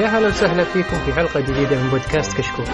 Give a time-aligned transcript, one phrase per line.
[0.00, 2.64] يا هلا وسهلا فيكم في حلقة جديدة من بودكاست كشكول.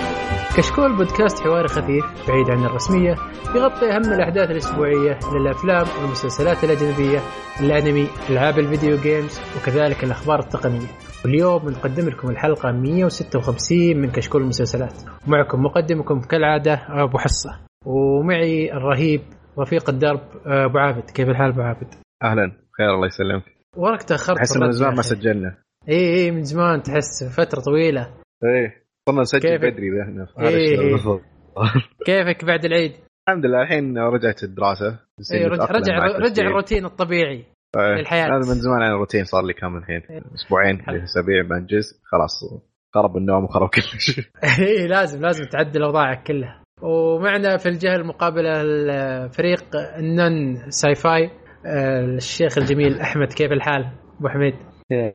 [0.57, 3.15] كشكول بودكاست حواري خفيف بعيد عن الرسمية
[3.57, 7.19] يغطي أهم الأحداث الأسبوعية للأفلام والمسلسلات الأجنبية،
[7.61, 10.89] الأنمي، ألعاب الفيديو جيمز وكذلك الأخبار التقنية.
[11.25, 15.03] واليوم بنقدم لكم الحلقة 156 من كشكول المسلسلات.
[15.27, 17.51] ومعكم مقدمكم كالعادة أبو حصة.
[17.87, 19.21] ومعي الرهيب
[19.59, 23.45] رفيق الدرب أبو عابد، كيف الحال أبو عابد؟ أهلا بخير الله يسلمك
[23.77, 25.03] وراك تأخرت أحس من زمان ما.
[25.03, 30.33] سجلنا اي اي من زمان تحس فترة طويلة إيه صرنا نسجل؟ بدري ذا هنا في
[30.39, 30.73] هذا إيه.
[30.73, 31.23] الشهر بالضبط.
[32.07, 32.93] كيفك بعد العيد؟
[33.29, 36.47] الحمد لله الحين رجعت الدراسة بس اي إني رجع رجع رجع التسجيل.
[36.47, 37.45] الروتين الطبيعي
[37.77, 37.99] إيه.
[37.99, 38.27] للحياة.
[38.27, 40.03] هذا من زمان عن الروتين صار لي كم الحين
[40.35, 41.03] أسبوعين حلو.
[41.03, 42.63] أسابيع بنجز خلاص
[42.95, 44.25] خرب النوم وخرب كل شيء
[44.59, 49.65] اي لازم لازم تعدل أوضاعك كلها ومعنا في الجهة المقابلة الفريق
[49.99, 51.31] النن ساي فاي
[51.67, 54.55] آه، الشيخ الجميل أحمد كيف الحال أبو حميد
[54.91, 55.13] يا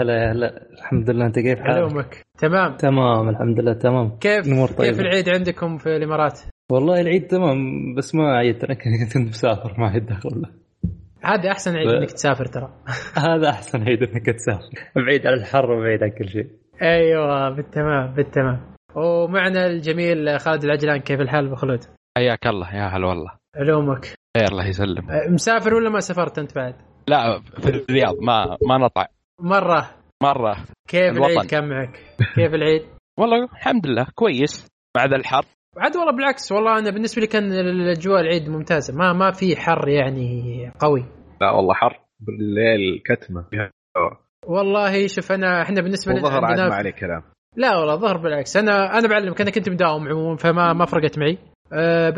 [0.00, 0.70] هلا يا هلا.
[0.72, 2.22] الحمد لله أنت كيف حالك؟ علومك.
[2.38, 2.76] تمام.
[2.76, 4.18] تمام الحمد لله تمام.
[4.18, 4.98] كيف الأمور كيف طيبة.
[5.00, 6.40] العيد عندكم في الإمارات؟
[6.72, 7.58] والله العيد تمام
[7.94, 8.74] بس ما عيدت أنا
[9.14, 10.42] كنت مسافر ما عيد دخل.
[11.24, 12.72] هذا أحسن عيد ب- إنك تسافر ترى.
[13.28, 14.70] هذا أحسن عيد إنك تسافر.
[14.96, 16.46] بعيد عن الحر وبعيد عن كل شيء.
[16.82, 18.60] أيوه بالتمام بالتمام.
[18.96, 21.80] ومعنا الجميل خالد العجلان كيف الحال أبو خلود؟
[22.18, 23.30] حياك الله يا هلا والله.
[23.56, 24.04] علومك.
[24.36, 26.74] خير الله يسلم مسافر ولا ما سافرت أنت بعد؟
[27.08, 29.06] لا في الرياض ما ما نطع.
[29.40, 29.90] مرة.
[30.22, 30.56] مرة.
[30.88, 31.32] كيف الوطن.
[31.32, 32.00] العيد كان معك
[32.34, 32.82] كيف العيد؟
[33.18, 34.68] والله الحمد لله كويس.
[34.96, 35.44] مع ذا الحر.
[35.78, 38.94] عاد والله بالعكس والله أنا بالنسبة لي كان الأجواء العيد ممتازة.
[38.94, 41.04] ما ما في حر يعني قوي.
[41.40, 43.44] لا والله حر بالليل كتمة.
[44.46, 47.22] والله شوف أنا إحنا بالنسبة لنا وظهر عاد ما عليه كلام.
[47.56, 48.56] لا والله ظهر بالعكس.
[48.56, 51.38] أنا أنا بعلمك أنا كنت مداوم عموما فما ما فرقت معي.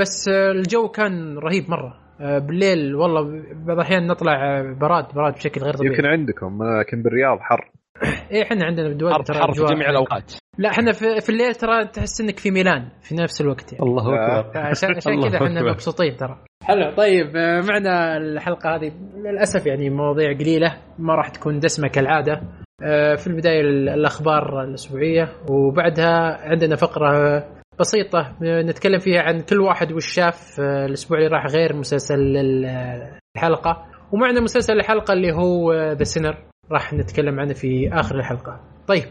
[0.00, 1.94] بس آه، الجو كان رهيب مرة.
[2.20, 3.22] أه بالليل والله
[3.66, 5.94] بعض الأحيان نطلع آه، براد براد بشكل غير طبيعي.
[5.94, 7.70] يمكن عندكم لكن بالرياض حر.
[8.30, 10.32] إيه إحنا عندنا بالدول حر ترى حر في جميع الأوقات.
[10.58, 13.84] لا إحنا في, في الليل ترى تحس إنك في ميلان في نفس الوقت يعني.
[13.84, 14.38] الله.
[14.40, 14.58] أكبر.
[14.58, 15.70] عشان عشان الله كذا إحنا أكبر.
[15.70, 16.38] مبسوطين ترى.
[16.64, 18.92] حلو طيب آه، معنا الحلقة هذه.
[19.16, 22.40] للأسف يعني مواضيع قليلة ما راح تكون دسمة كالعادة.
[22.82, 27.38] آه، في البداية ال- الأخبار الأسبوعية وبعدها عندنا فقرة
[27.80, 32.36] بسيطة آه، نتكلم فيها عن كل واحد وش شاف آه، الأسبوع اللي راح غير مسلسل
[32.36, 33.86] ال- الحلقة.
[34.12, 38.60] ومعنا مسلسل الحلقة اللي هو The Sinner راح نتكلم عنه في آخر الحلقة.
[38.88, 39.04] طيب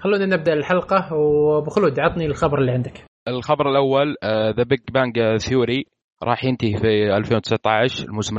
[0.00, 1.14] خلونا نبدأ الحلقة.
[1.14, 3.04] وابو خلود عطني الخبر اللي عندك.
[3.28, 4.16] الخبر الأول
[4.56, 5.84] The Big Bang Theory
[6.22, 8.38] راح ينتهي في 2019 الموسم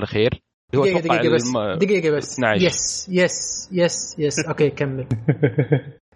[0.76, 1.56] هو دقيقة أتوقع دقيقة بس.
[1.56, 2.34] الم- دقيقة بس.
[2.34, 2.66] 12.
[2.66, 5.08] يس يس يس يس أوكي كمل.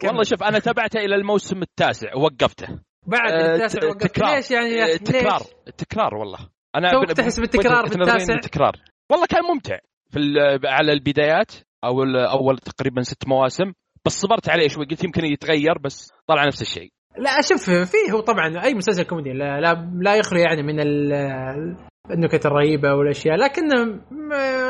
[0.03, 2.67] والله شوف أنا تابعته إلى الموسم التاسع ووقفته
[3.09, 4.35] بعد آه، التاسع ت- وقفت تكرار.
[4.35, 5.39] ليش يعني يا آه، أخي؟ تكرار.
[5.39, 6.39] ليش؟ تكرار والله.
[6.75, 8.73] أنا توك تحس بالتكرار وجهة نظري بالتاسع؟ إنه تكرار.
[9.11, 9.77] والله كان ممتع
[10.11, 10.19] في
[10.65, 11.51] على البدايات.
[11.83, 13.73] أو أول تقريبا ست مواسم.
[14.05, 14.85] بس صبرت عليه شوي.
[14.85, 16.89] قلت يمكن يتغير بس طلع نفس الشيء.
[17.17, 21.77] لا شوف فيه هو طبعا أي مسلسل كوميدي لا لا, لا يخلو يعني من ال-
[22.11, 23.35] النكت الرهيبة والأشياء.
[23.35, 23.71] لكن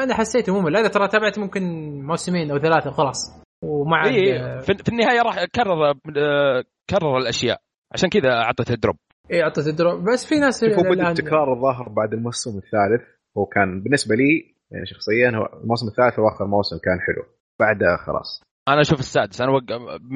[0.04, 0.78] أنا حسيته ممل.
[0.78, 1.64] هذا ترى تابعت ممكن
[2.06, 3.18] موسمين أو ثلاثة وخلاص.
[3.64, 7.62] وما عاد إيه في, في النهاية راح كرر آه، كرر الأشياء.
[7.94, 8.98] عشان كذا أعطته drop
[9.32, 10.04] إيه اعطت ال drop.
[10.04, 13.08] بس في ناس شوف هو بدا التكرار الظاهر بعد الموسم الثالث.
[13.38, 17.24] هو كان بالنسبة لي يعني شخصيا هو الموسم الثالث هو آخر موسم كان حلو.
[17.60, 18.44] بعدها خلاص.
[18.68, 19.42] أنا أشوف السادس.
[19.42, 19.64] أنا وق...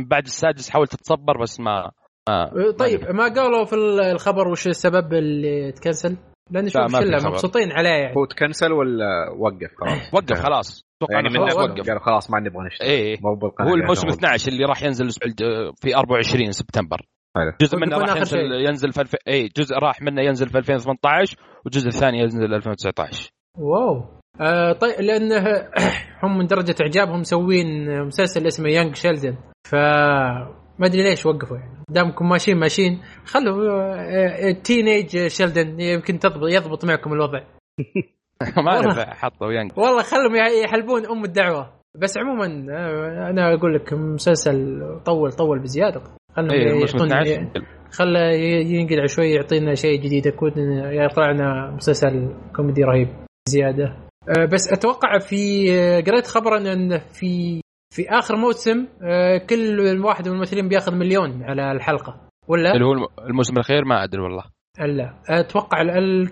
[0.07, 1.91] بعد السادس حاولت اتصبر بس ما,
[2.29, 3.75] ما طيب ما ما قالوا في
[4.11, 6.17] الخبر وش السبب اللي تكنسل؟
[6.51, 7.29] لأن لا، شوف خبر.
[7.29, 8.15] مبسوطين عليه يعني.
[8.17, 10.85] هو تكنسل ولا وقف خلاص؟ وقف خلاص.
[10.97, 11.87] أتوقع يعني إنه من خلاص نفسه وقف.
[11.87, 12.87] قالوا خلاص ما نبغى نشتغل.
[12.87, 13.17] إيه.
[13.21, 15.09] بالقناة هو اللي الموسم إحنا 12 اللي راح ينزل
[15.81, 17.01] في 24 سبتمبر.
[17.35, 17.51] حلو.
[17.61, 18.67] جزء منه راح آخر ينزل شيء.
[18.67, 19.15] ينزل في الف...
[19.27, 24.05] اي جزء راح منه ينزل في 2018 والجزء الثاني ينزل 2019 واو.
[24.41, 25.67] آه طيب لأنه
[26.23, 29.35] هم من درجة اعجابهم مسوين مسلسل اسمه يانج شيلدن
[29.67, 29.75] ف
[30.79, 31.83] ما أدري ليش وقفوا يعني.
[31.89, 33.01] دامكم ماشيين ماشيين.
[33.25, 37.39] خلوا تينيج شيلدن يمكن تضبط يضبط معكم الوضع.
[38.65, 38.81] ما.
[38.81, 41.73] نفع حطوا ينق والله خلهم يحلبون أم الدعوة.
[41.95, 46.01] بس عموما آه، أنا أقول لك مسلسل طول طول بزيادة.
[46.37, 47.51] يعطون- 12
[47.91, 48.19] خله
[48.65, 50.25] ينقلع شوي يعطينا شيء جديد.
[50.25, 50.51] يكون
[50.91, 53.07] يطلع لنا مسلسل كوميدي رهيب
[53.49, 53.85] زيادة.
[54.29, 57.61] أه، بس أتوقع في أه، قريت خبرا أن في
[57.93, 62.19] في آخر موسم أه، كل واحد من الممثلين بيأخذ مليون على الحلقة.
[62.47, 64.43] ولا؟ اللي هو الم- الموسم الأخير ما أدري والله.
[64.79, 65.83] لا أتوقع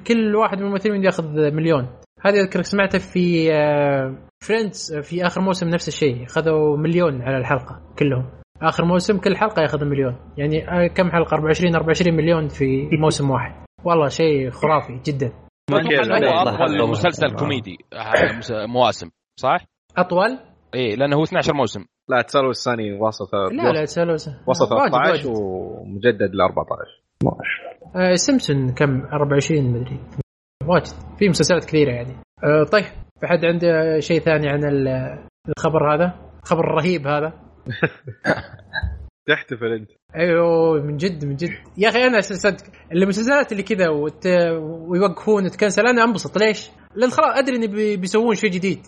[0.07, 1.88] كل واحد من الممثلين بياخذ مليون.
[2.25, 3.50] هذه اذكر سمعتها في
[4.44, 6.24] Friends في آخر موسم نفس الشيء.
[6.25, 8.25] أخذوا مليون على الحلقة كلهم.
[8.61, 10.15] آخر موسم كل حلقة ياخذ مليون.
[10.37, 13.65] يعني آه، كم حلقة؟ 24 24 مليون في موسم واحد.
[13.83, 15.31] والله شيء خرافي جدا.
[15.71, 16.89] أطول.
[16.89, 17.35] مسلسل.
[17.35, 17.77] كوميدي
[18.67, 19.09] مواسم
[19.39, 19.65] صح؟
[19.97, 20.39] أطول؟
[20.75, 21.85] إيه لأنه هو 12 موسم.
[22.09, 24.13] لا تسالو الثاني وسط لا لا تسألوا
[24.47, 25.25] وسط واجد 13 واجد.
[25.25, 29.99] ومجدد ل 14 ما شاء الله سيمسون كم؟ 24 مدري
[30.67, 30.93] واجد.
[31.19, 32.15] في مسلسلات كثيرة يعني.
[32.43, 32.83] آه، طيب
[33.19, 35.19] في حد عنده شيء ثاني عن ال-
[35.57, 36.13] الخبر هذا؟
[36.43, 37.33] الخبر الرهيب هذا؟
[39.27, 44.27] تحتفل أنت أيوه من جد من جد يا أخي أنا صدق المسلسلات اللي كذا وت...
[44.87, 48.79] ويوقفون وت cancel أنا أنبسط ليش؟ لأن خلاص أدري ان بي- بيسوون شيء جديد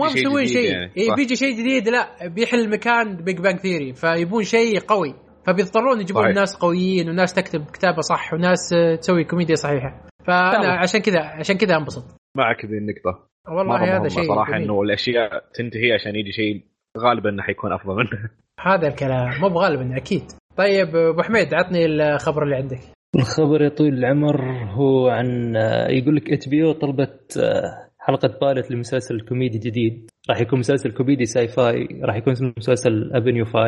[0.00, 0.92] وما مسوين شيء يعني.
[0.96, 1.14] إيه.
[1.14, 5.14] بيجي شيء جديد لا بيحل مكان Big Bang Theory فيبون شيء قوي
[5.46, 6.34] فبيضطرون يجيبون صحيح.
[6.36, 10.72] ناس قويين وناس تكتب كتابة صح وناس تسوي كوميديا صحيحة فأنا يلا.
[10.72, 12.04] عشان كذا عشان كذا أنبسط
[12.36, 14.62] معك ذي النقطة والله هذا شيء صراحة جميل.
[14.62, 16.64] إنه الأشياء تنتهي عشان يجي شيء
[16.98, 18.30] غالبا إنه حيكون أفضل منه.
[18.66, 20.22] هذا الكلام مو بغالبا أكيد.
[20.56, 22.78] طيب أبو حميد عطني الخبر اللي عندك.
[23.16, 29.20] الخبر يا طويل العمر هو عن آه، يقول لك HBO طلبت آه، حلقة pilot لمسلسل
[29.20, 30.10] كوميدي جديد.
[30.30, 33.58] راح يكون مسلسل كوميدي sci-fi راح يكون اسمه مسلسل Avenue 5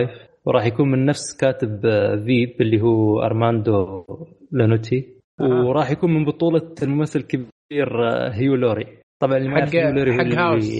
[0.45, 4.05] وراح يكون من نفس كاتب آه، Veep اللي هو أرماندو
[4.53, 5.09] يانوتشي.
[5.41, 8.87] وراح يكون من بطولة الممثل الكبير آه، هيو لوري.
[9.23, 10.71] طبعا اللي ما يعرف حق- هيو لوري هو حق هاوس.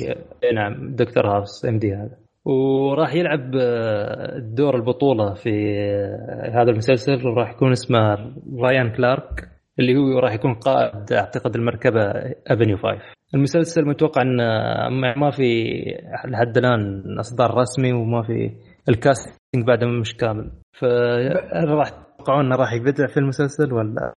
[0.45, 1.93] إيه نعم دكتور House M.D.
[1.95, 2.17] هذا.
[2.45, 8.17] وراح يلعب آه، دور البطولة في آه، هذا المسلسل وراح يكون اسمه
[8.59, 9.49] رايان كلارك
[9.79, 12.01] اللي هو راح يكون قائد أعتقد المركبة
[12.47, 12.89] افنيو 5
[13.35, 15.73] المسلسل متوقع إن آه، ما في
[16.25, 18.51] لحد الان أصدار رسمي وما في
[18.89, 20.51] الكاستنج بعد مش كامل.
[20.81, 24.13] فهل راح تتوقعون إنه راح يبدع في المسلسل ولا؟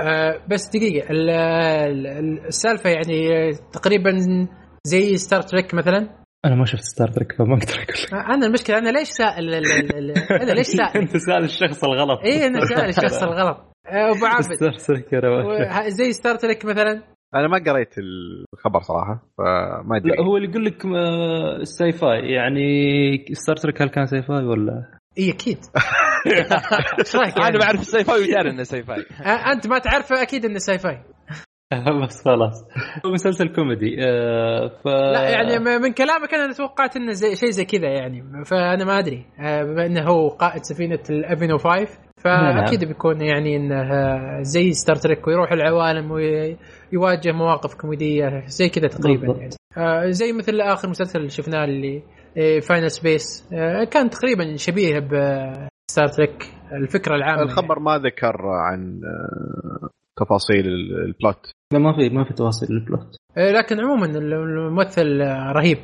[0.00, 4.10] آه بس دقيقة ال- ال- السالفة يعني تقريبا
[4.84, 6.08] زي Star Trek مثلا؟
[6.44, 9.54] أنا ما شفت Star Trek فما أقدر أقول آه، أنا المشكلة أنا ليش سائل ال-
[9.54, 12.20] ال- ال- أنا ليش سائل أنت سأل الشخص الغلط.
[12.24, 13.56] اي أنا سائل الشخص الغلط.
[13.86, 15.14] آه، أبو عابد ستار تريك
[15.88, 17.02] زي ستار تريك مثلا؟
[17.34, 17.94] أنا ما قريت
[18.54, 20.10] الخبر صراحة فما أدري.
[20.10, 22.68] لا هو اللي يقول لك آه، sci-fi يعني
[23.32, 25.58] Star Trek هل كان sci-fi ولا؟ إي أكيد.
[26.98, 30.44] إيش رأيك يعني؟ أنا بعرف ال sci-fi وداري إنه sci-fi آه، أنت ما تعرفه أكيد
[30.44, 31.02] إنه sci-fi
[32.02, 32.64] بس خلاص.
[33.06, 37.64] هو مسلسل كوميدي آه، ف لا يعني من كلامك أنا توقعت إنه زي شيء زي
[37.64, 38.44] كذا يعني.
[38.44, 43.56] فأنا ما أدري آه، بما إنه هو قائد سفينة ال Avenue 5 فأكيد بيكون يعني
[43.56, 49.40] إنه آه، زي Star Trek ويروح العوالم ويواجه مواقف كوميدية زي كذا تقريبا بالضبط.
[49.40, 49.54] يعني.
[49.76, 52.02] آه، زي مثل آخر مسلسل اللي شفناه اللي
[52.60, 53.48] Final Space
[53.90, 61.04] كان تقريبا شبيه ب Star Trek الفكرة العامة الخبر ما ذكر عن آه، تفاصيل ال-
[61.04, 65.20] ال plot لا ما في ما في تفاصيل لل plot آه، لكن عموما الممثل
[65.56, 65.78] رهيب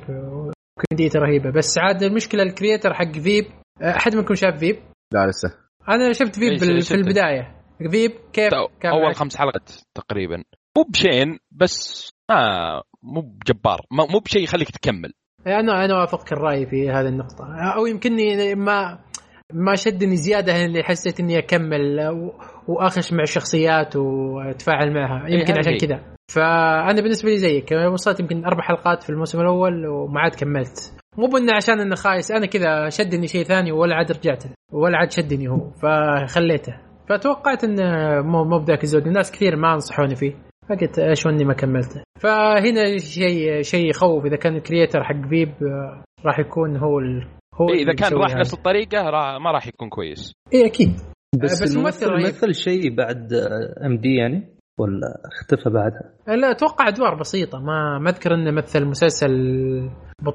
[0.81, 1.51] كوميديته رهيبة.
[1.51, 3.45] بس عاد المشكلة ال creator حق Veep
[3.83, 4.77] آه، أحد منكم شاف Veep؟
[5.13, 5.49] لا لسه.
[5.89, 7.55] أنا شفت Veep إيش- بال- في؟ البداية.
[7.91, 8.51] فيب كيف
[8.81, 10.45] كان أول؟ خمس حلقات تقريبا.
[10.79, 12.37] مو بشين بس ما
[13.03, 13.81] مو بجبار.
[13.93, 15.13] مو بشيء يخليك تكمل.
[15.47, 17.45] أنا أنا وافقك الرأي في هذه النقطة.
[17.77, 18.99] أو يمكنني ما
[19.53, 22.01] ما شدني زيادة اللي حسيت إني أكمل
[22.69, 25.29] وأخش مع الشخصيات وأتفاعل معها.
[25.29, 25.77] يمكن هذا عشان.
[25.77, 26.01] كذا.
[26.31, 27.73] فأنا بالنسبة لي زيك.
[27.93, 30.97] وصلت يمكن أربع حلقات في الموسم الأول وما عاد كملت.
[31.19, 35.11] مو بأنه عشان إنه خايس أنا كذا شدني شيء ثاني ولا عاد رجعت ولا عاد
[35.11, 35.71] شدني هو.
[35.71, 36.75] فخليته.
[37.09, 39.07] فتوقعت إنه مو مو بذاك الزود.
[39.07, 40.35] الناس كثير ما نصحوني فيه.
[40.69, 42.03] فقلت إيش إني ما كملته.
[42.21, 44.25] فهنا شيء شيء يخوف.
[44.25, 47.01] إذا كان الكرييتر حق فيب آه، راح يكون هو.
[47.61, 48.37] هو إيه، إذا كان راح.
[48.37, 50.33] نفس الطريقة را- ما راح يكون كويس.
[50.55, 50.89] اي أكيد.
[51.43, 52.29] بس, بس بس ممثل الممثل.
[52.29, 53.33] مثل شيء بعد
[53.87, 57.59] MD يعني؟ ولا اختفى بعدها؟ لا أتوقع أدوار بسيطة.
[57.59, 59.31] ما ما أذكر إنه مثل مسلسل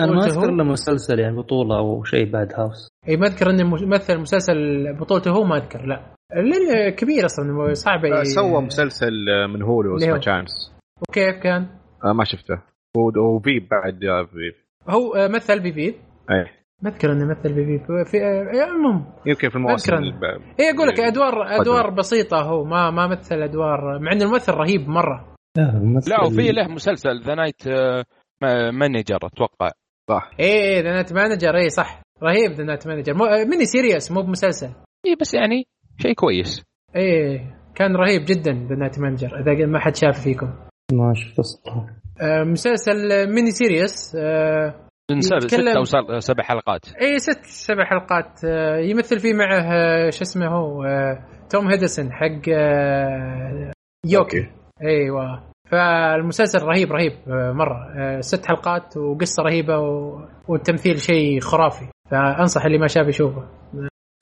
[0.02, 3.50] أنا ما بطولته أذكر له مسلسل يعني بطولة أو شيء بعد House اي ما أذكر
[3.50, 4.56] إنه مثل مسلسل
[5.00, 5.86] بطولته هو ما أذكر.
[5.86, 6.14] لا.
[6.36, 10.18] لأنه كبير أصلا صعب آه، سوى مسلسل آه، من Hulu اسمه.
[10.18, 10.52] Chance
[11.10, 11.68] وكيف كان؟
[12.06, 12.62] آه، ما شفته.
[12.98, 14.54] و Veep بعد جاء Veep
[14.90, 15.96] هو آه، مثل ب Veep
[16.32, 16.59] إيه.
[16.82, 19.06] ما اذكر إنه مثل ب Veep في آه، المهم.
[19.26, 19.94] يمكن في المواسم
[20.60, 24.90] اي أقول لك ادوار أدوار بسيطة هو ما ما مثل ادوار مع إنه الممثل رهيب
[24.90, 25.36] مرة.
[26.08, 27.68] لا وفي له مسلسل The Night
[28.74, 29.70] Manager أتوقع.
[30.10, 30.32] صح.
[30.40, 32.02] اي The Night Manager اي صح.
[32.24, 33.14] رهيب The Night Manager
[33.46, 34.70] mini series مو بمسلسل.
[35.06, 35.68] اي بس يعني
[35.98, 36.64] شيء كويس.
[36.96, 40.54] إيه كان رهيب جدا The Night Manager إذا ما حد شاف فيكم.
[40.94, 41.40] ما شفت
[42.22, 46.82] آه، مسلسل mini series آه، من سبع يتكلم- ست أو سبع- حلقات.
[47.02, 48.46] اي ست سبع حلقات.
[48.46, 52.50] آه، يمثل فيه معه آه، شو اسمه هو؟ آه، توم هيدلستون حق
[54.06, 54.18] لوكي.
[54.18, 54.50] أوكي.
[54.84, 55.44] إيوه.
[55.72, 57.14] فالمسلسل رهيب رهيب
[57.56, 57.78] مرة.
[58.22, 60.20] ست حلقات وقصة رهيبة و...
[60.48, 61.86] والتمثيل شيء خرافي.
[62.12, 63.44] فأنصح اللي ما شاف يشوفه.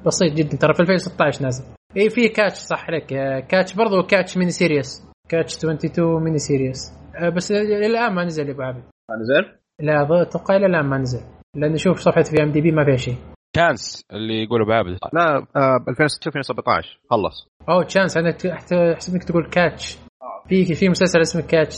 [0.06, 0.58] بسيط جدا.
[0.58, 1.65] ترى في 2016 نازل.
[1.98, 3.06] إي في Catch صح عليك.
[3.48, 6.94] Catch برضو Catch mini series Catch 22 mini series
[7.36, 10.98] بس إلى الآن ما نزل يا أبو عابد ما نزل؟ لا أتوقع إلى الآن ما
[10.98, 11.22] نزل
[11.56, 13.16] لأن شوف صفحة في IMDb ما فيها شيء.
[13.56, 17.48] Chance اللي يقولوا بعبد لا آه، ب 2016 2017 خلص.
[17.70, 18.30] أوه Chance أنا
[18.94, 19.98] احسب انك تقول Catch
[20.50, 21.76] في في مسلسل اسمه Catch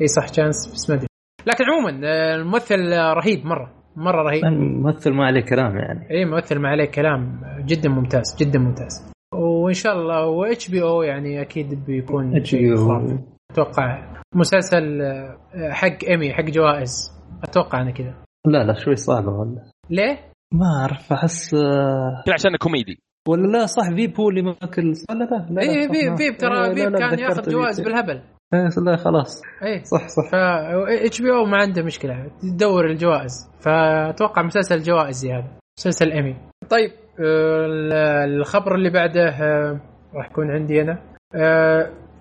[0.00, 1.06] إي صح Chance بس ما أدري.
[1.46, 4.44] لكن عموما آه، الممثل رهيب مرة مرة رهيب.
[4.44, 6.10] الممثل ما عليه كلام يعني.
[6.10, 9.12] إي ممثل ما عليه كلام جدا ممتاز جدا ممتاز.
[9.34, 12.78] وإن شاء الله و HBO يعني أكيد بيكون شيء HBO.
[12.78, 13.18] خرافي.
[13.50, 15.38] أتوقع مسلسل آه،
[15.70, 17.12] حق إيمي حق جوائز.
[17.44, 18.14] أتوقع أنا كذا.
[18.46, 20.18] لا لا شوي صعبه ولا ليه؟
[20.52, 22.98] ما أعرف أحس آه، كذا عشان كوميدي.
[23.28, 26.38] ولا لا صح Veep و اللي ماكل لا لا لا, لا اي Veep Veep لا،
[26.38, 27.84] ترى لا، Veep كان ياخذ جوائز Veep.
[27.84, 28.22] بالهبل.
[28.54, 29.42] إيه، لا خلاص.
[29.62, 30.30] اي صح صح.
[31.04, 32.30] HBO ما عنده مشكلة.
[32.42, 33.50] تدور الجوائز.
[33.60, 36.36] فأتوقع مسلسل جوائزي هذا مسلسل إيمي.
[36.70, 37.92] طيب آه، ال-
[38.40, 39.24] الخبر اللي بعده
[40.14, 40.98] راح يكون عندي أنا.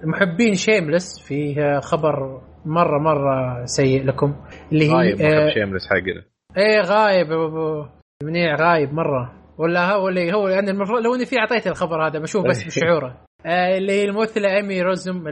[0.03, 4.35] محبين Shameless في آه، خبر مرة مرة سيء لكم
[4.71, 6.23] اللي هي غايب آه، محب Shameless حقنا
[6.57, 7.85] إيه غايب ابو
[8.23, 9.33] منيع غايب مرة.
[9.57, 13.17] ولا هو اللي هو أنا المفروض لو إني في أعطيت الخبر هذا بشوف بس بشعوره.
[13.45, 15.23] آه اللي هي الممثلة ايمي روسم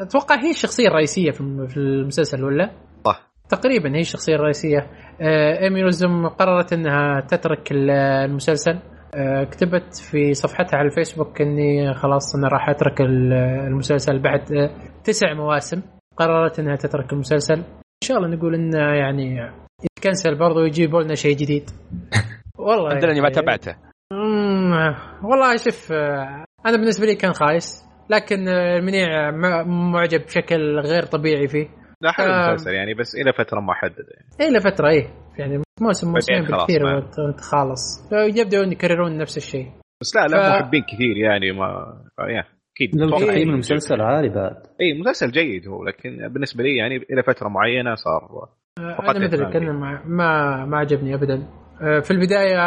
[0.00, 2.70] أتوقع هي الشخصية الرئيسية في الم- في المسلسل ولا؟
[3.04, 3.32] صح.
[3.48, 4.86] تقريبا هي الشخصية الرئيسية.
[5.20, 8.72] آه ايمي روزم قررت إنها تترك ال- المسلسل.
[8.72, 8.82] آه
[9.50, 13.32] كتبت في صفحتها على الفيسبوك إني خلاص أنا راح أترك ال-
[13.66, 14.70] المسلسل بعد آه
[15.04, 15.82] تسع مواسم.
[16.16, 17.54] قررت إنها تترك المسلسل.
[17.58, 19.52] إن شاء الله نقول إنه يعني
[19.84, 21.70] يتكنسل برضه ويجيبوا لنا شيء جديد.
[22.58, 23.76] والله الحمد لله اني ما يعني- تابعته.
[25.24, 27.84] والله شوف آه، أنا بالنسبة لي كان خايس.
[28.10, 29.30] لكن آه، المنيع
[29.64, 31.68] معجب بشكل غير طبيعي فيه.
[32.00, 32.48] لا حلو آه.
[32.48, 34.26] المسلسل يعني بس إلى فترة محددة يعني.
[34.40, 35.06] إيه لفتره إيه.
[35.38, 39.66] يعني موسم موسمين بالكثير وأنت خالص يبدأون يكررون نفس الشيء.
[40.02, 42.44] بس لا لا ف- محبين كثير يعني ما يا
[42.76, 43.42] أكيد لو تقييم إيه.
[43.44, 44.56] المسلسل عالي بعد.
[44.80, 48.48] إي مسلسل جيد هو لكن بالنسبة لي يعني إلى فترة معينة صار
[48.78, 49.56] أنا مثلك.
[49.56, 51.48] أنا ما ما, ما عجبني ابدا.
[51.82, 52.58] آه، في البداية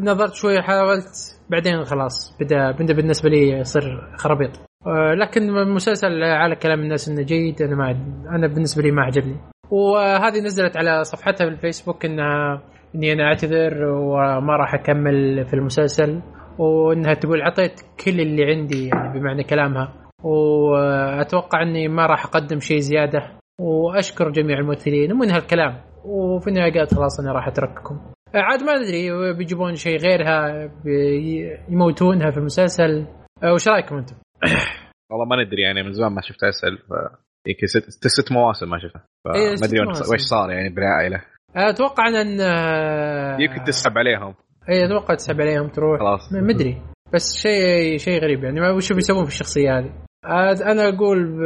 [0.00, 4.50] نظرت شوي حاولت بعدين خلاص بدا بدأ بالنسبة لي يصير خرابيط.
[4.86, 7.90] آه، لكن المسلسل على كلام الناس إنه جيد أنا ما
[8.36, 9.36] أنا بالنسبة لي ما عجبني.
[9.70, 12.62] وهذه نزلت على صفحتها في الفيسبوك انها
[12.94, 16.22] إني أنا أعتذر وما راح أكمل في المسلسل
[16.58, 19.94] وإنها تقول عطيت كل اللي عندي يعني بمعنى كلامها.
[20.24, 23.38] وأتوقع إني ما راح أقدم شيء زيادة.
[23.60, 25.80] وأشكر جميع الممثلين ومن هالكلام.
[26.04, 28.00] وفي النهاية قالت خلاص أنا راح أترككم.
[28.34, 30.70] عاد ما أدري بيجيبون شيء غيرها
[31.68, 33.06] يموتونها في المسلسل.
[33.42, 34.16] أه، وش رأيكم أنتم؟
[35.10, 36.92] والله ما ندري يعني من زمان ما شفت اسال ف
[37.48, 39.80] يمكن ست, ست مواسم ما شفتها إيه، فما ست أدري.
[40.14, 41.22] وش صار يعني بالعائلة.
[41.56, 44.34] أتوقع أن آه، يمكن تسحب عليهم.
[44.68, 46.00] اي أتوقع تسحب عليهم تروح.
[46.00, 46.32] خلاص.
[46.32, 46.82] ما مدري
[47.14, 48.60] بس شيء شيء غريب يعني.
[48.60, 49.92] ما وش بيسوون في الشخصية هذه؟
[50.72, 51.38] أنا أقول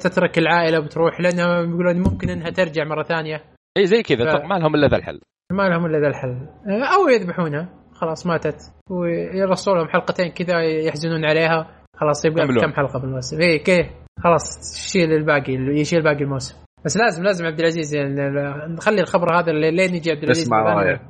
[0.00, 3.44] تترك العائلة بتروح لانها يقولون ممكن إنها ترجع مرة ثانية.
[3.78, 4.38] إي زي كذا.
[4.38, 5.20] ف- ما لهم إلا ذا الحل.
[5.52, 6.48] ما لهم إلا ذا الحل.
[6.94, 7.68] أو يذبحونها.
[7.94, 8.56] خلاص ماتت.
[8.90, 11.79] ويرسلوا لهم حلقتين كذا يحزنون عليها.
[12.00, 12.46] خلاص يبقى.
[12.46, 13.86] كم حلقة بالموسم اي كيف
[14.24, 16.56] خلاص شيل الباقي يشيل باقي الموسم.
[16.84, 18.14] بس لازم لازم عبد العزيز يعني
[18.74, 20.74] نخلي الخبر هذا لين يجي عبد العزيز نسمع.
[20.74, 21.00] رأيه.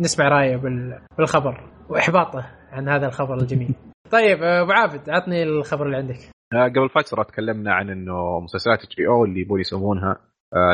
[0.00, 3.74] نسمع رأيه بال- بالخبر وإحباطه عن هذا الخبر الجميل.
[4.12, 6.18] طيب آه، أبو عابد عطني الخبر اللي عندك.
[6.54, 10.16] آه، قبل فترة تكلمنا عن إنه مسلسلات HBO اللي يبون يسوونها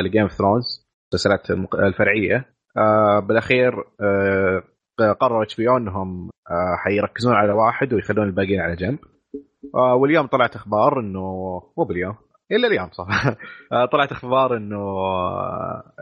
[0.04, 2.44] ل Game of Thrones المسلسلات الفرعية.
[2.76, 4.62] آه، بالأخير آه،
[5.20, 8.98] قرروا HBO إنهم آه، حيركزون على واحد ويخلون الباقيين على جنب.
[9.74, 11.20] آه، واليوم طلعت أخبار انه
[11.78, 12.14] مو باليوم
[12.52, 13.26] الا اليوم صح.
[13.72, 14.84] آه، طلعت أخبار انه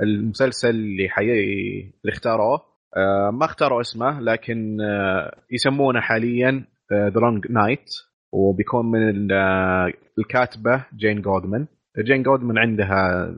[0.03, 7.47] المسلسل اللي حي اللي اختاروه آه، ما اختاروا اسمه لكن آه، يسمونه حاليا The Long
[7.51, 7.91] Night
[8.33, 11.67] وبيكون من آه، الكاتبة جين جولدمان
[11.99, 13.31] جين جولدمان عندها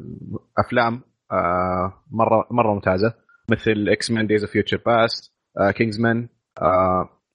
[0.59, 1.01] أفلام
[1.33, 3.15] آه، مرة مرة ممتازة
[3.51, 5.35] مثل X-Men Days of Future Past
[5.75, 6.29] Kingsman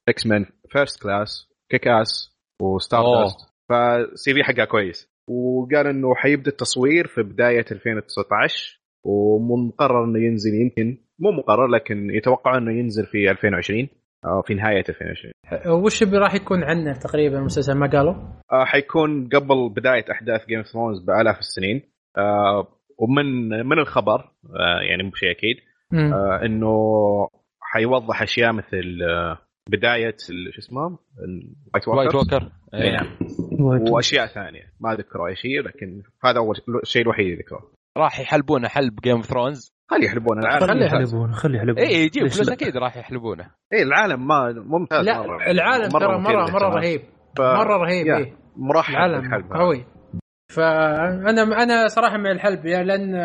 [0.09, 7.23] X-Men First Class Kick-Ass و Stardust فالسي في حقها كويس وقال إنه حيبدأ التصوير في
[7.23, 13.87] بداية 2019 ومقرر إنه ينزل يمكن مو مقرر لكن يتوقع إنه ينزل في 2020
[14.25, 18.13] أو في نهاية 2020 آه، وش اللي راح يكون عنه تقريبا المسلسل ما قالوا؟
[18.51, 21.81] آه حيكون قبل بداية أحداث Game of Thrones بآلاف السنين
[22.17, 25.55] آه ومن من الخبر آه يعني مو شيء أكيد.
[25.93, 26.77] آه إنه
[27.61, 29.37] حيوضح أشياء مثل آه
[29.69, 33.07] بداية ال- شو اسمه؟ ال White White Walker Walker اي نعم
[33.91, 34.73] وأشياء ثانية.
[34.79, 37.71] ما ذكروا أي شيء لكن هذا أول الشيء الوحيد اللي ذكروه.
[37.97, 41.09] راح يحلبونه حلب Game of Thrones خلي يحلبون العالم خلي خلي ممتاز.
[41.13, 43.51] يحلبون خلي يحلبون اي يجيب فلوس؟ أكيد راح يحلبونه.
[43.73, 45.51] اي العالم ما ممتاز لا مرة.
[45.51, 46.75] العالم ترى مره مرة.
[46.75, 47.01] رهيب.
[47.37, 48.33] ف- مرة رهيب إيه.
[48.55, 49.53] مرحب العالم.
[49.53, 49.85] قوي.
[50.55, 53.15] فانا أنا صراحة مع الحلب يعني لأن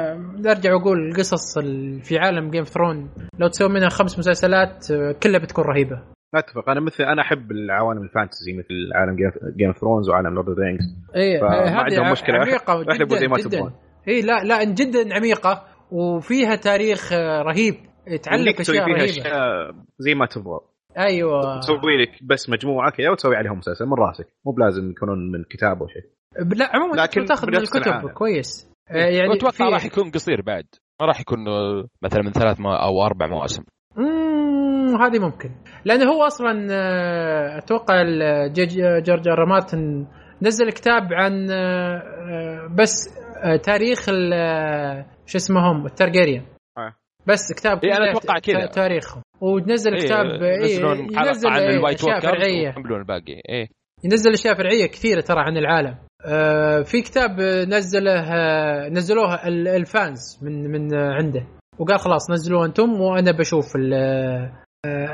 [0.47, 4.87] أرجع وأقول القصص ال- في عالم Game Throne لو تسوي منها خمس مسلسلات
[5.23, 6.03] كلها بتكون رهيبة.
[6.39, 6.69] أتفق.
[6.71, 9.17] أنا مثل أنا أحب العوالم ال fantasy مثل عالم
[9.57, 10.85] Game of Thrones وعالم Lord of Rings
[11.17, 12.39] اي فما هذه عندهم مشكلة.
[12.39, 13.49] عميقة احلبوا زي ما جدا.
[13.49, 13.73] تبغون.
[14.09, 17.75] اي لا لا جدا عميقة وفيها تاريخ رهيب
[18.23, 19.11] تعلق تسوي أشياء فيها رهيبة.
[19.11, 20.61] أشياء زي ما تبغى.
[20.99, 21.59] أيوه.
[21.61, 24.27] تسوي لك بس مجموعة كذا وتسوي عليهم مسلسل من راسك.
[24.47, 26.03] مو بلازم يكونون من كتاب أو شيء.
[26.59, 28.09] لا عموما لكن تاخذ من الكتب العالم.
[28.09, 28.71] كويس.
[28.91, 30.65] آه، يعني واتوقع في- راح يكون قصير بعد.
[31.01, 31.39] ما راح يكون
[32.03, 33.63] مثلا من ثلاث ما أو أربع مواسم.
[34.97, 35.51] مم، هذه ممكن.
[35.85, 38.03] لأنه هو أصلا آه، أتوقع
[38.99, 40.07] جورج آر مارتن
[40.43, 42.95] نزل كتاب عن آه، آه، بس
[43.63, 44.05] تاريخ
[45.27, 46.43] شو اسمهم؟ الترجيريان.
[47.27, 48.67] بس كتاب إيه، أنا كله أتوقع كذا.
[48.67, 49.23] تاريخهم.
[49.41, 52.67] ونزل كتاب إيه، إيه، ينزلون حلقة ينزل عن إيه، روايات فرعية.
[52.67, 53.41] ويكملون الباقي.
[53.49, 53.69] إيه.
[54.05, 55.95] ينزل أشياء فرعية كثيرة ترى عن العالم.
[56.27, 58.23] آه، في كتاب نزله
[58.89, 61.47] نزلوه ال- ال fans من من عنده.
[61.79, 63.77] وقال خلاص نزلوه أنتم وأنا بشوف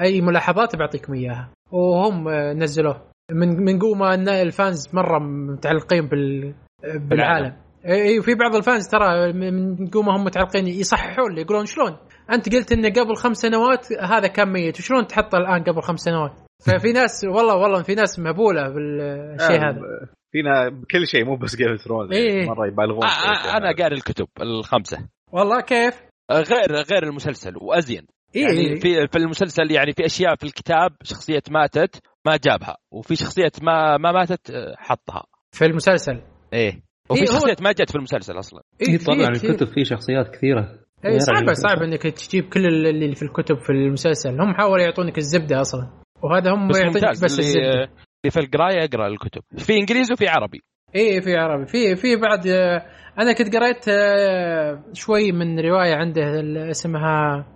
[0.03, 1.51] أي ملاحظات بعطيكم إياها.
[1.73, 3.11] وهم آه، نزلوه.
[3.33, 6.55] من من قوه إن الفانز مرة متعلقين بال
[6.95, 7.57] بالعالم.
[7.87, 11.97] إي وفي بعض ال fans ترى من قوه هم متعلقين يصححون لي يقولون شلون؟
[12.33, 16.33] أنت قلت انه قبل خمس سنوات هذا كان ميت وشلون تحطه الآن قبل خمس سنوات؟
[16.67, 19.81] ففي ناس والله والله في ناس مهبولة بالشيء هذا.
[19.81, 22.47] آه، فينا بكل شيء مو بس Game of Thrones إيه.
[22.47, 23.73] مرة يبالغون آه، آه، أنا.
[23.73, 25.09] قاري الكتب الخمسة.
[25.33, 28.07] والله كيف؟ آه، غير غير المسلسل وأزين.
[28.37, 28.43] إيه.
[28.45, 33.53] يعني في في المسلسل يعني في أشياء في الكتاب شخصية ماتت ما جابها وفي شخصية
[33.63, 35.23] ما ما ماتت آه، حطها.
[35.53, 36.21] في المسلسل.
[36.53, 36.83] إيه.
[37.11, 38.63] وفي إيه، هو- شخصية ما جت في المسلسل أصلا.
[38.89, 39.51] اي في طبعا كثير.
[39.51, 40.61] الكتب فيه شخصيات كثيرة.
[41.05, 41.69] إيه صعبة المسلسل.
[41.69, 44.41] صعبه إنك تجيب كل اللي في الكتب في المسلسل.
[44.41, 45.91] هم حاولوا يعطونك الزبدة أصلا
[46.23, 47.69] وهذا هم بس ممتاز بس اللي الزبدة.
[48.25, 49.43] اللي في القراية اقرا الكتب.
[49.59, 50.61] في إنجليزي وفي عربي.
[50.97, 51.67] اي في عربي.
[51.67, 52.87] في في بعد آه،
[53.19, 56.23] أنا كنت قريت آه، شوي من رواية عنده
[56.71, 57.47] اسمها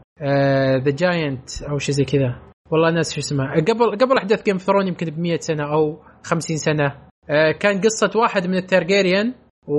[0.85, 2.41] The Hedge Knight أو شيء زي كذا.
[2.71, 6.57] والله ناسي شو اسمها قبل قبل أحداث Game Throne يمكن ب 100 سنة أو 50
[6.57, 6.95] سنة.
[7.31, 9.35] آه، كان قصة واحد من التارجيريان
[9.69, 9.77] و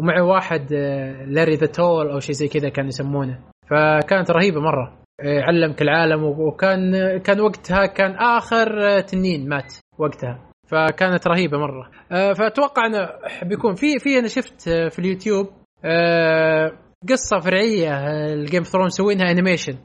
[0.00, 3.40] ومع واحد آه، Larry the Tall أو شيء زي كذا كانوا يسمونه.
[3.70, 4.98] فكانت رهيبة مرة.
[5.20, 10.50] آه، علمك العالم وكان كان وقتها كان آخر آه، تنين مات وقتها.
[10.68, 11.90] فكانت رهيبة مرة.
[12.12, 13.08] آه، فأتوقع إنه
[13.42, 15.46] بيكون في في أنا شفت آه، في اليوتيوب
[15.84, 16.72] آه،
[17.08, 19.78] قصة فرعية آه، ال Game Throne مسوينها animation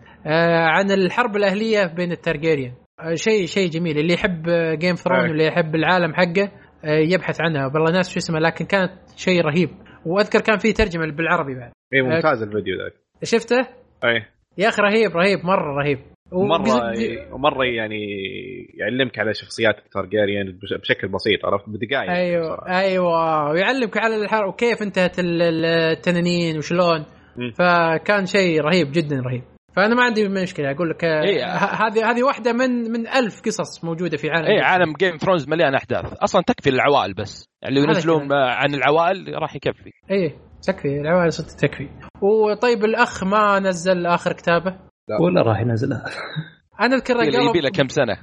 [0.76, 2.74] عن الحرب الأهلية بين التارجيريان.
[3.00, 3.98] آه، شيء شيء جميل.
[3.98, 4.44] اللي يحب
[4.80, 5.20] Game Throne.
[5.20, 6.52] واللي يحب العالم حقه
[6.86, 7.66] آه، يبحث عنها.
[7.66, 9.70] والله ناسي شو اسمه لكن كانت شيء رهيب.
[10.06, 11.72] وأذكر كان في ترجمة بالعربي بعد.
[11.94, 12.94] اي ممتاز الفيديو ذاك.
[13.24, 13.58] شفته؟
[14.04, 14.26] اي
[14.58, 16.00] يا أخي رهيب رهيب مرة رهيب.
[16.34, 18.06] مره وقصد- مره يعني
[18.74, 22.80] يعلمك على شخصيات التارجيريان بش- بشكل بسيط عرفت؟ بدقائق أيوه بصراحة.
[22.80, 23.50] أيوه.
[23.52, 27.06] ويعلمك على الحرب وكيف انتهت ال- ال- التنانين وشلون.
[27.38, 27.52] مم.
[27.52, 29.44] فكان شيء رهيب جدا رهيب.
[29.76, 31.46] فأنا ما عندي مشكلة أقول لك آه، إيه.
[31.56, 35.76] هذه هذه واحدة من من ألف قصص موجودة في عالم اي عالم Game Thrones مليان
[35.76, 36.14] أحداث.
[36.24, 37.46] أصلا تكفي العوائل بس.
[37.62, 39.92] يعني لو هذا ينزلون عن العوائل راح يكفي.
[40.12, 40.36] إيه
[40.68, 40.88] تكفي.
[41.02, 41.90] العوائل صدق تكفي.
[42.22, 44.76] وطيب الأخ ما نزل آخر كتابه؟
[45.20, 46.06] ولا راح ينزلها.
[46.82, 48.18] أنا أذكر يبي قال يبي له كم سنة؟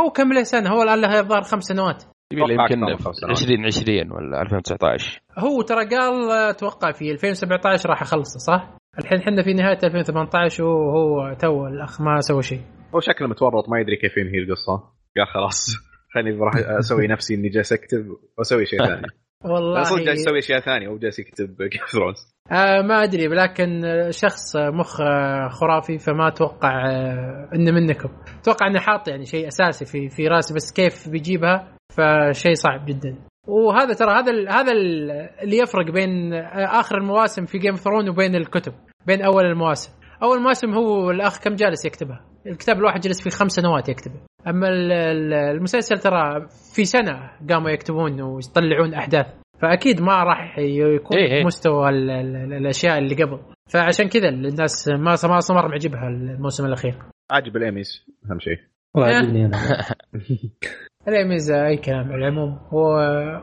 [0.00, 2.04] هو كم له سنة؟ هو الآن له الظاهر خمس سنوات.
[2.32, 3.42] يبي له يمكن أكثر من خمس سنوات.
[3.42, 9.52] 2020 ولا 2019 هو ترى قال أتوقع في 2017 راح أخلصه صح؟ الحين إحنا في
[9.52, 12.60] نهاية 2018 وهو تو الأخ ما سوى شيء.
[12.94, 14.72] هو شكله متورط ما يدري كيف ينهي القصة.
[15.16, 15.76] قال خلاص
[16.14, 18.06] خليني بروح أسوي نفسي إني جالس أكتب
[18.38, 19.06] وأسوي شيء ثاني.
[19.44, 19.78] والله.
[19.78, 23.82] لا صدق جالس يسوي أشياء ثانية مو جالس يكتب Game Thrones آه ما أدري لكن
[24.10, 28.08] شخص مخ آه، خرافي فما أتوقع آه إنه منكم.
[28.40, 33.16] أتوقع إنه حاط يعني شيء أساسي في في راسه بس كيف بيجيبها؟ فشيء صعب جدا.
[33.48, 35.10] وهذا ترى هذا ال هذا ال
[35.42, 38.72] اللي يفرق بين آه، آخر المواسم في Game Throne وبين الكتب
[39.06, 39.92] بين أول المواسم.
[40.22, 44.20] أول مواسم هو الأخ كم جالس يكتبها؟ الكتاب الواحد جلس فيه خمس سنوات يكتبه.
[44.46, 49.26] أما ال- ال- المسلسل ترى في سنة قاموا يكتبون ويطلعون أحداث.
[49.62, 51.44] فأكيد ما راح يكون إيه إيه.
[51.44, 53.40] مستوى ال ال الأشياء اللي قبل.
[53.70, 56.98] فعشان كذا الناس ما ما مره معجبها الموسم الأخير.
[57.30, 58.58] عاجب الايميز أهم شيء.
[58.94, 59.58] والله عجبني أنا.
[61.08, 62.58] اليميز أي كلام على العموم.
[62.72, 62.78] و...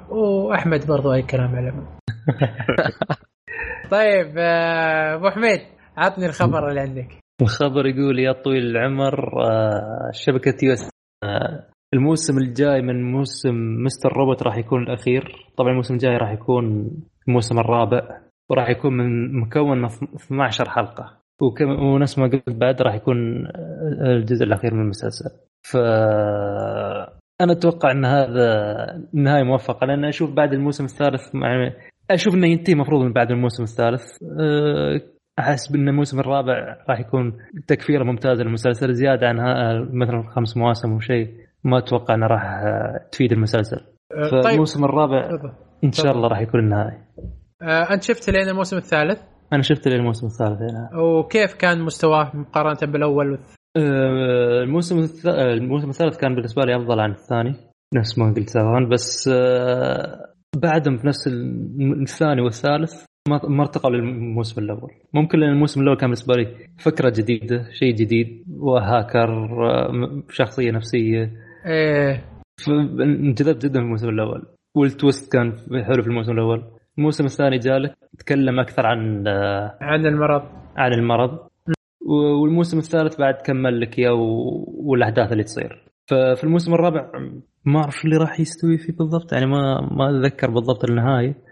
[0.09, 1.87] وأحمد برضو أي كلام على العموم.
[3.91, 5.61] طيب آه، أبو حميد
[5.97, 7.20] عطني الخبر اللي عندك.
[7.41, 10.89] الخبر يقول يا طويل العمر آه، شبكة USA
[11.93, 14.13] الموسم الجاي من موسم Mr.
[14.13, 15.45] Robot راح يكون الأخير.
[15.57, 16.91] طبعا الموسم الجاي راح يكون
[17.27, 21.17] الموسم الرابع وراح يكون من مكون من 12 حلقة.
[21.61, 25.29] ونفس ما قلت بعد راح يكون آه، الجزء الأخير من المسلسل.
[25.63, 25.77] ف
[27.41, 28.47] أنا أتوقع إن هذا
[29.13, 31.71] نهايه موفقة لأن أشوف بعد الموسم الثالث مع
[32.11, 34.03] أشوف إنه ينتهي المفروض من بعد الموسم الثالث.
[35.41, 40.91] أحس ان الموسم الرابع راح يكون تكفيرة ممتازة للمسلسل زيادة عن ها- مثلا خمس مواسم
[40.91, 41.27] أو شيء
[41.63, 42.61] ما أتوقع إنه راح
[43.11, 43.77] تفيد المسلسل.
[44.11, 44.43] آه، طيب.
[44.43, 45.51] فالموسم الرابع تفضل.
[45.83, 47.05] إن شاء الله راح يكون النهايه
[47.61, 49.19] آه، أنت شفت لين الموسم الثالث؟
[49.53, 53.55] أنا شفت للموسم الثالث هنا وكيف كان مستواه مقارنة بالأول والث...
[53.77, 55.25] أه، الموسم الث...
[55.25, 57.55] أه، الموسم الثالث كان بالنسبة لي أفضل عن الثاني.
[57.95, 60.25] نفس ما قلت سابقا بس أه،
[60.55, 61.27] بعدهم في نفس
[62.01, 64.91] الثاني والثالث ما ارتقوا للموسم الأول.
[65.13, 69.29] ممكن لأن الموسم الأول كان بالنسبة لي فكرة جديدة شيء جديد وهاكر
[69.91, 71.31] م- شخصية نفسية.
[71.65, 72.25] إيه.
[73.01, 74.45] انجذبت جدا في الموسم الأول.
[74.75, 75.51] والتويست كان
[75.85, 76.63] حلو في الموسم الأول.
[76.97, 80.41] الموسم الثاني جالك تكلم أكثر عن أه، عن المرض.
[80.77, 81.39] عن المرض.
[82.41, 84.13] والموسم الثالث بعد كمل لك اياه
[84.67, 85.85] والأحداث اللي تصير.
[86.07, 87.11] ففي الموسم الرابع
[87.65, 91.50] ما أعرف اللي راح يستوي فيه بالضبط يعني ما ما أتذكر بالضبط النهاية.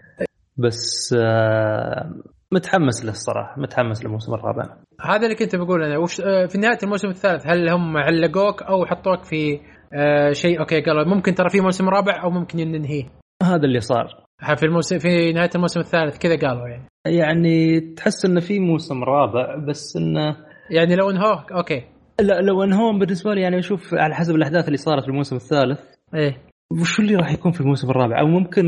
[0.60, 2.10] بس آه،
[2.52, 4.76] متحمس له الصراحة متحمس للموسم الرابع.
[5.00, 5.98] هذا اللي كنت بقول أنا.
[5.98, 9.60] وش آه، في نهاية الموسم الثالث هل هم علقوك أو حطوك في
[9.92, 13.04] آه، شيء؟ أوكي قالوا ممكن ترى في موسم رابع أو ممكن ننهيه
[13.42, 14.24] هذا اللي صار.
[14.56, 16.88] في الموسم في نهاية الموسم الثالث كذا قالوا يعني.
[17.06, 20.36] يعني تحس إنه في موسم رابع بس إنه
[20.70, 21.84] يعني لو انهوه أوكي.
[22.20, 25.80] لا لو انهم بالنسبة لي يعني أشوف على حسب الأحداث اللي صارت في الموسم الثالث.
[26.14, 26.49] إيه.
[26.72, 28.64] وشو اللي راح يكون في الموسم الرابع؟ أو ممكن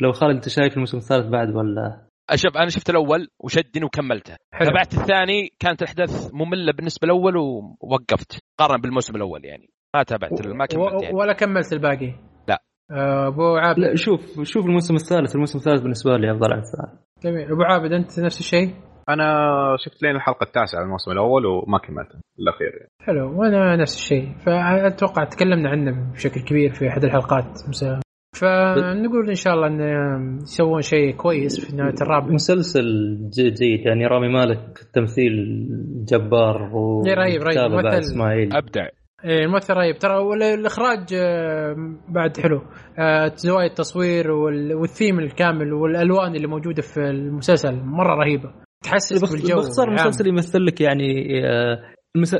[0.00, 4.36] لو خالد أنت شايف الموسم الثالث بعد ولا؟ شوف أنا شفت الأول وشدني وكملته.
[4.52, 4.68] حلو.
[4.68, 9.70] تابعت الثاني كانت الأحداث مملة بالنسبة الأول ووقفت قارن بالموسم الأول يعني.
[9.96, 11.14] ما تابعت ما كملت يعني.
[11.14, 12.14] ولا كملت الباقي؟
[12.48, 12.62] لا.
[12.90, 13.78] آه، أبو عابد.
[13.78, 15.34] لا شوف شوف الموسم الثالث.
[15.34, 16.98] الموسم الثالث بالنسبة لي أفضل عن الثاني.
[17.24, 17.52] جميل.
[17.52, 18.74] أبو عابد أنت نفس الشيء؟
[19.08, 22.90] أنا شفت لين الحلقة التاسعة من الموسم الأول وما كملته الاخير يعني.
[23.02, 24.28] حلو وأنا نفس الشيء.
[24.46, 27.44] فأتوقع تكلمنا عنه بشكل كبير في أحد الحلقات.
[27.68, 27.84] مس-
[28.40, 32.26] فنقول إن شاء الله إن يسوون شيء كويس في نهاية الرابع.
[32.26, 32.84] مسلسل
[33.34, 34.06] جيد يعني.
[34.06, 35.32] رامي مالك تمثيل
[36.10, 36.56] جبار
[37.06, 37.72] إيه، رهيب، رهيب.
[37.72, 38.56] مثل- إسماعيل.
[38.56, 38.86] أبدع.
[39.24, 39.98] إيه الممثل رهيب.
[39.98, 41.76] ترى ولا- الإخراج آه،
[42.08, 42.60] بعد حلو.
[42.98, 48.50] آه، زوايا التصوير وال- والثيم الكامل والألوان اللي موجودة في المسلسل مرة رهيبة.
[48.90, 49.56] تحسس بخ- بالجو.
[49.56, 49.88] باختصار.
[49.88, 51.78] المسلسل يمثل لك يعني آه،
[52.16, 52.34] المس...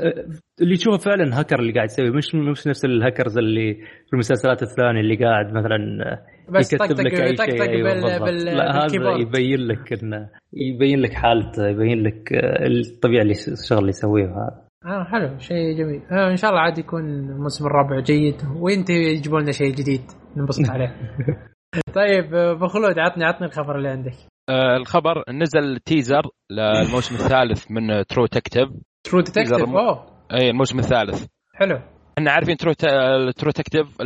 [0.62, 5.00] اللي تشوفه فعلا هاكر اللي قاعد يسوي مش مش نفس الهاكرز اللي في المسلسلات الثانية
[5.00, 7.62] اللي قاعد مثلا آه، بس يكتب لك أي شيء.
[7.62, 8.20] أيوة بال...
[8.20, 8.44] بال...
[8.44, 13.88] لا هذا يبين لك انه يبين لك حالته يبين لك آه، الطبيعة اللي الشغل اللي
[13.88, 14.24] يسويه.
[14.24, 16.02] هذا آه حلو شيء جميل.
[16.10, 20.02] آه إن شاء الله عاد يكون الموسم الرابع جيد وإنت يجيبوا لنا شيء جديد
[20.36, 20.96] ننبسط عليه.
[21.94, 24.14] طيب أبو خلود عطني عطني الخبر اللي عندك.
[24.50, 28.68] الخبر نزل teaser للموسم الثالث من True Detective
[29.04, 29.22] True
[29.66, 30.06] م- أوه.
[30.32, 31.26] أي الموسم الثالث.
[31.54, 31.78] حلو.
[32.18, 32.72] إحنا عارفين True
[33.32, 33.96] True Detective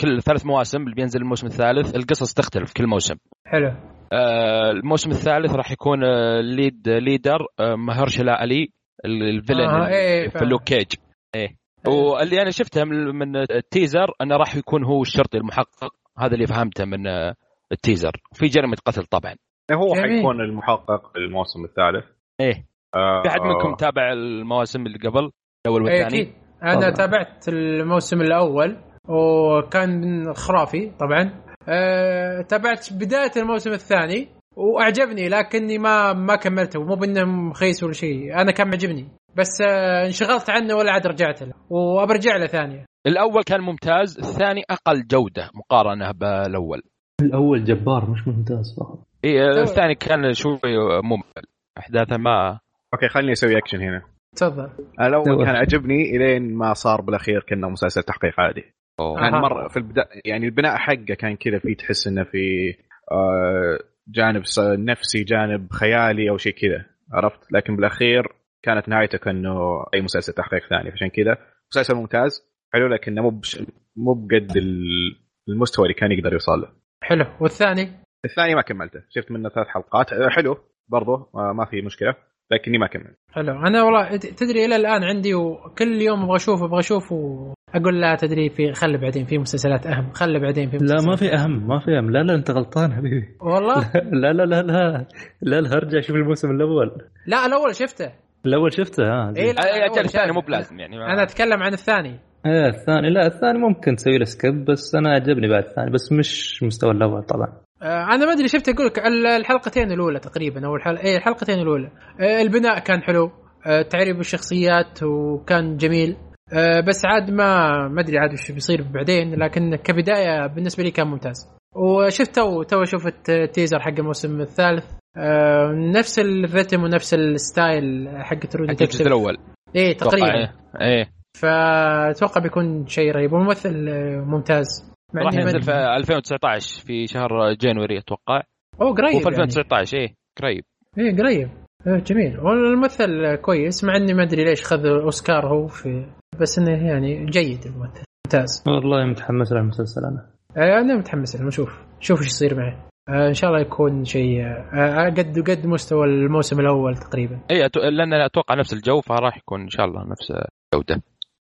[0.00, 3.14] كل ثلاث مواسم اللي بينزل الموسم الثالث القصص تختلف كل موسم.
[3.46, 3.72] حلو.
[4.12, 8.68] آه، الموسم الثالث راح يكون آه، lead leader آه، ماهرشالا علي
[9.04, 10.48] ال- ال villain آه، إيه، في فاهم.
[10.48, 10.86] Luke Cage
[11.34, 11.48] إيه.
[11.88, 15.94] واللي أنا شفته من من التيزر أنه راح يكون هو الشرطي المحقق.
[16.18, 17.34] هذا اللي فهمته من آه،
[17.72, 19.34] التيزر وفي جريمة قتل طبعا.
[19.72, 20.16] هو جميل.
[20.16, 22.04] حيكون المحقق في الموسم الثالث.
[22.40, 22.66] إيه.
[22.94, 25.30] آه في أحد منكم تابع المواسم اللي قبل؟
[25.66, 26.34] الأول إيه والثاني؟ أكيد.
[26.62, 26.90] أنا طبعاً.
[26.90, 28.76] تابعت الموسم الأول
[29.08, 31.42] وكان خرافي طبعا.
[31.68, 36.80] أه تابعت بداية الموسم الثاني وأعجبني لكني ما ما كملته.
[36.84, 38.40] مو بانه مخيس ولا شيء.
[38.40, 39.08] أنا كان معجبني.
[39.36, 41.54] بس أه انشغلت عنه ولا عاد رجعت له.
[41.70, 46.82] وابرجع له ثانية الأول كان ممتاز الثاني أقل جودة مقارنة بالأول.
[47.22, 48.98] الأول جبار مش ممتاز فقط.
[49.24, 50.60] إيه تو- الثاني كان شوي
[51.04, 51.44] ممل.
[51.78, 52.60] أحداثه ما
[52.94, 54.02] okay خليني أسوي اكشن هنا.
[54.36, 54.70] تفضل.
[55.00, 58.64] الأول كان عجبني إلين ما صار بالأخير كأنه مسلسل تحقيق عادي.
[59.00, 59.16] أوه.
[59.20, 59.40] كان أها.
[59.40, 62.74] مرة في البداية يعني البناء حقه كان كذا فيه تحس إنه في
[63.12, 68.22] آه، جانب نفسي جانب خيالي أو شيء كذا عرفت؟ لكن بالأخير
[68.62, 71.36] كانت نهايته كأنه أي مسلسل تحقيق ثاني عشان كذا.
[71.72, 72.42] مسلسل ممتاز.
[72.74, 73.62] حلو لكنه مو بش-
[73.96, 75.16] مو بقد ال-
[75.48, 76.68] المستوى اللي كان يقدر يوصل له.
[77.02, 77.24] حلو.
[77.40, 77.88] والثاني؟
[78.24, 79.00] الثاني ما كملته.
[79.10, 80.12] شفت منه ثلاث حلقات.
[80.12, 80.56] آه، حلو
[80.88, 82.14] برضه آه، ما في مشكلة
[82.52, 83.16] لكني ما كملت.
[83.32, 83.52] حلو.
[83.66, 88.50] أنا والله تدري إلى الآن عندي وكل يوم أبغى أشوف أبغى أشوف وأقول لا تدري
[88.50, 91.68] في خلي بعدين في مسلسلات أهم خلي بعدين في لا مسلسلات ما في أهم.
[91.68, 92.10] ما في أهم.
[92.10, 93.28] لا لا أنت غلطان حبيبي.
[93.40, 93.90] والله؟
[94.22, 95.06] لا لا لا لا
[95.42, 96.90] لا لا ارجع شوف الموسم الأول.
[97.26, 98.12] لا الأول شفته.
[98.46, 99.32] الأول شفته ها.
[99.36, 100.32] إيه لا، أجل الثاني.
[100.32, 100.98] مو بلازم يعني.
[100.98, 102.18] ما- أنا أتكلم عن الثاني.
[102.46, 106.62] إيه الثاني لا الثاني ممكن تسوي له سكيب بس أنا عجبني بعد الثاني بس مش
[106.62, 107.63] مستوى الأول طبعا.
[107.84, 110.96] أنا ما أدري شفت أقول لك ال- الحلقتين الأولى تقريبا أو الحل...
[110.96, 111.90] إيه الحلقتين الأولى.
[112.20, 113.30] آه، البناء كان حلو.
[113.66, 116.16] آه، تعريب الشخصيات وكان جميل.
[116.52, 121.06] آه بس عاد ما ما أدري عاد وش بيصير بعدين لكن كبداية بالنسبة لي كان
[121.06, 121.48] ممتاز.
[121.76, 124.84] وشفت تو تو شفت teaser حق الموسم الثالث.
[125.16, 129.36] آه نفس ال rhythm ونفس ال style حق True الجزء الأول.
[129.76, 130.34] إيه تقريبا.
[130.34, 131.06] إيه, إيه.
[131.36, 133.90] فأتوقع بيكون شيء رهيب والممثل
[134.26, 134.93] ممتاز.
[135.16, 135.62] راح ينزل.
[135.62, 138.42] في 2019 في شهر January أتوقع.
[138.80, 139.42] أوه قريب وفي يعني.
[139.42, 140.64] 2019 إيه قريب.
[140.98, 141.48] إيه قريب.
[141.86, 142.40] إيه جميل.
[142.40, 146.06] والممثل كويس مع إني ما أدري ليش خذ أوسكار هو في
[146.40, 148.04] بس إنه يعني جيد الممثل.
[148.26, 148.64] ممتاز.
[148.66, 150.26] والله متحمس للمسلسل أنا.
[150.56, 151.46] آه، أنا متحمس له.
[151.46, 151.82] نشوف.
[151.98, 152.88] نشوف إيش يصير معه.
[153.08, 157.40] آه، إن شاء الله يكون شيء آه، قد قد مستوى الموسم الأول تقريبا.
[157.50, 157.80] اي أتو...
[157.80, 161.02] لأن أنا أتوقع نفس الجو فراح يكون إن شاء الله نفس الجوده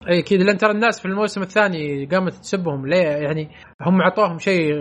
[0.09, 3.49] اي أكيد لأن ترى الناس في الموسم الثاني قامت تسبهم ليه؟ يعني
[3.83, 4.73] هم اعطوهم شيء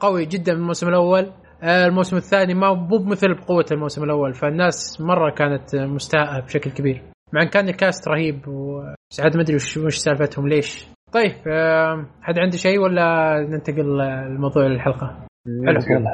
[0.00, 1.32] قوي جدا في الموسم الأول.
[1.62, 7.02] آه، الموسم الثاني ما مو بمثل بقوة الموسم الأول فالناس مرة كانت مستاءة بشكل كبير.
[7.32, 8.40] مع إن كان الكاست رهيب
[9.10, 11.32] بس عاد ما أدري وش وش سالفتهم ليش؟ طيب
[12.22, 13.98] حد عنده شيء ولا ننتقل
[14.34, 15.26] لموضوع الحلقة؟
[15.66, 16.04] حلو.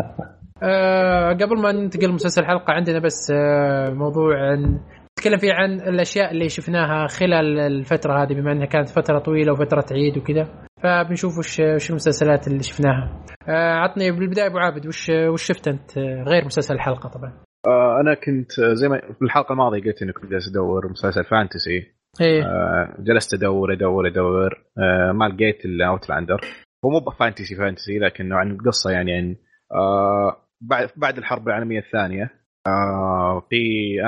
[0.63, 4.81] آه قبل ما ننتقل لمسلسل الحلقة عندنا بس آه موضوع عن
[5.25, 9.85] نتكلم فيه عن الأشياء اللي شفناها خلال الفترة هذه بما إنها كانت فترة طويلة وفترة
[9.93, 10.49] عيد وكذا.
[10.83, 13.25] فبنشوف وش وش المسلسلات اللي شفناها.
[13.49, 17.33] آه عطني بالبداية أبو عابد وش وش شفت أنت؟ آه، غير مسلسل الحلقة طبعا.
[17.67, 21.95] آه أنا كنت زي ما في الحلقة الماضية قلت اني كنت جالس ادور مسلسل fantasy.
[22.21, 22.43] إيه.
[22.99, 24.65] جلست أدور أدور أدور.
[25.15, 26.41] ما لقيت إلا Outlander
[26.85, 29.37] هو مو fantasy fantasy لكنه عن قصة يعني عن
[29.75, 32.31] آه بعد بعد الحرب العالمية الثانية
[33.51, 33.63] في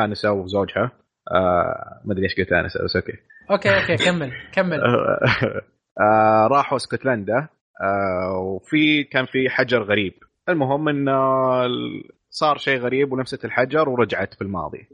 [0.05, 0.91] آنسة وزوجها.
[1.35, 3.13] آه ما أدري ليش قلت انسه بس okay.
[3.51, 4.81] okay okay كمل كمل.
[6.01, 7.49] آه راحوا اسكتلندا.
[7.83, 10.13] آه وفي كان في حجر غريب.
[10.49, 11.07] المهم إن
[12.31, 14.89] صار شيء غريب ولمست الحجر ورجعت في الماضي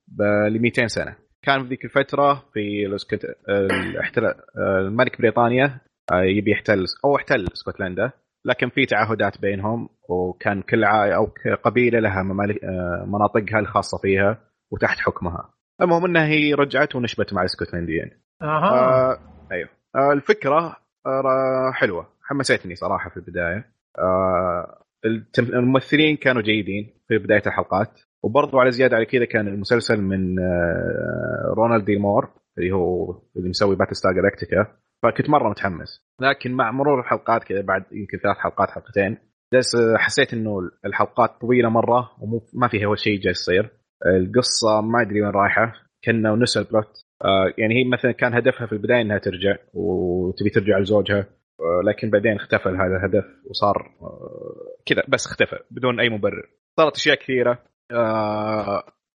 [0.49, 1.17] ل 200 سنة.
[1.43, 3.27] كان في ذيك الفترة في الاسكت...
[3.49, 5.81] الاحتلال الملك بريطانيا
[6.13, 8.11] آه، يبي يحتل أو احتل اسكتلندا
[8.45, 11.31] لكن في تعهدات بينهم وكان كل عائله أو
[11.65, 14.39] قبيلة لها ممالك آه، مناطقها الخاصة فيها
[14.71, 15.51] وتحت حكمها.
[15.81, 18.11] المهم إنها هي رجعت ونشبت مع الاسكتلنديين
[18.43, 18.71] أها.
[18.71, 19.19] آه
[19.53, 19.69] أيوه.
[19.97, 22.09] آه الفكرة آه حلوة.
[22.23, 23.73] حمستني صراحة في البداية.
[23.99, 28.01] آه التم- الممثلين كانوا جيدين في بداية الحلقات.
[28.23, 33.49] وبرضو على زيادة على كذا كان المسلسل من آه رونالد دي مور اللي هو اللي
[33.49, 34.67] مسوي Battlestar Galactica
[35.03, 36.07] فكنت مرة متحمس.
[36.21, 39.19] لكن مع مرور الحلقات كذا بعد يمكن ثلاث حلقات حلقتين
[39.55, 43.71] جالس آه، حسيت إنه الحلقات طويلة مرة ومو ما فيها شيء جالس يصير.
[44.07, 45.73] القصة ما أدري وين رايحة.
[46.05, 50.51] كأنه نسى ال plot آه، يعني هي مثلا كان هدفها في البداية إنها ترجع وتبي
[50.51, 51.27] ترجع لزوجها.
[51.61, 54.55] آه، لكن بعدين اختفى هذا الهدف وصار آه،
[54.87, 56.51] كذا بس اختفى بدون أي مبرر.
[56.77, 57.59] صارت أشياء كثيرة.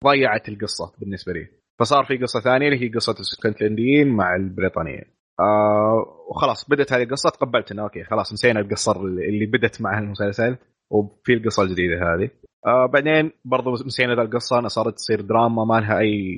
[0.04, 1.48] ضيعت القصة بالنسبة لي.
[1.80, 5.06] فصار في قصة ثانية اللي هي قصة الاسكتلنديين مع البريطانيين.
[5.40, 7.30] آه وخلاص بدت هذه القصة.
[7.30, 10.58] تقبلت إنه okay خلاص نسينا القصة اللي بدت مع المسلسل
[10.92, 12.30] وفي القصة الجديدة هذه.
[12.66, 16.38] آه بعدين برضو نسينا ذا القصة انها صارت تصير دراما ما لها أي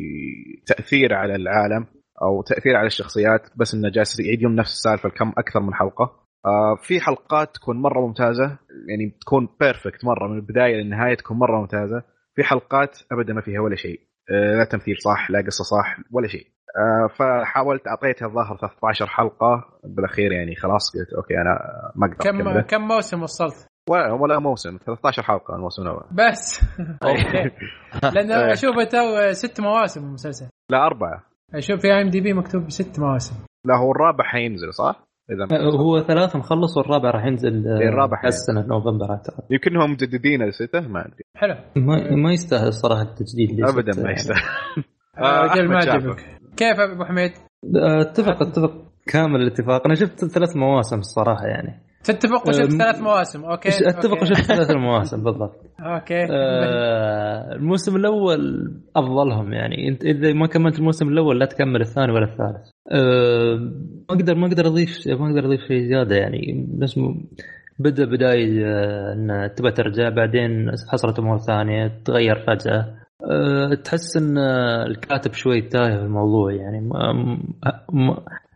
[0.66, 1.86] تأثير على العالم
[2.22, 6.20] أو تأثير على الشخصيات بس إنه جالس يعيدون نفس السالفة كم أكثر من حلقة.
[6.46, 8.58] آه في حلقات تكون مرة ممتازة
[8.90, 12.04] يعني تكون perfect مرة من البداية للنهاية تكون مرة ممتازة.
[12.36, 14.00] في حلقات ابدا ما فيها ولا شيء.
[14.32, 16.48] آه لا تمثيل صح لا قصة صح ولا شيء.
[16.78, 21.60] آه فحاولت أعطيتها الظاهر 13 حلقة بالأخير يعني خلاص قلت okay أنا
[21.96, 22.78] ما أقدر كم.
[22.78, 26.04] كم موسم وصلت؟ ولا ولا موسم 13 حلقة الموسم الأول.
[26.12, 26.62] بس.
[27.06, 27.52] okay.
[28.15, 28.54] لأن إيه.
[28.54, 30.45] أشوف تو ست مواسم المسلسل.
[30.71, 31.23] لا أربعة.
[31.54, 33.36] أشوف في I MDb مكتوب ست مواسم.
[33.65, 38.21] لا هو الرابع حينزل صح؟ إذا هو ثلاث مخلص والرابع راح ينزل آه، إيه، الرابع
[38.25, 41.23] السنة نوفمبر اعتقد يمكن هم مجددين السته ما أدري.
[41.36, 41.56] حلو.
[41.75, 44.12] ما, ما يستاهل الصراحه التجديد ابدا ما.
[44.12, 44.39] يستاهل.
[45.17, 45.78] آه، ما.
[45.78, 46.25] عجبك
[46.58, 47.32] كيف أبو حميد؟
[47.75, 48.73] آه، أتفق أتفق
[49.08, 49.86] كامل الاتفاق.
[49.86, 51.88] أنا شفت ثلاث مواسم الصراحه يعني.
[52.12, 54.22] تتفق وشفت أم، ثلاث مواسم؟ okay أتفق.
[54.22, 55.56] وشفت ثلاث مواسم؟ بالضبط.
[55.80, 56.28] أوكي.
[56.32, 59.88] آه، الموسم الأول أفضلهم يعني.
[59.89, 62.69] أنت إذا ما كملت الموسم الأول لا تكمل الثاني ولا الثالث.
[62.91, 63.56] آه،
[64.10, 66.67] ما أقدر ما أقدر أضيف ما أقدر أضيف شيء زيادة يعني.
[66.78, 67.24] بس م-
[67.80, 72.95] بدأ بداية آه، إن تبى ترجع بعدين حصلت أمور ثانية تغير فجأة.
[73.32, 76.89] آه، تحس إن آه، الكاتب شوي تايه في الموضوع يعني.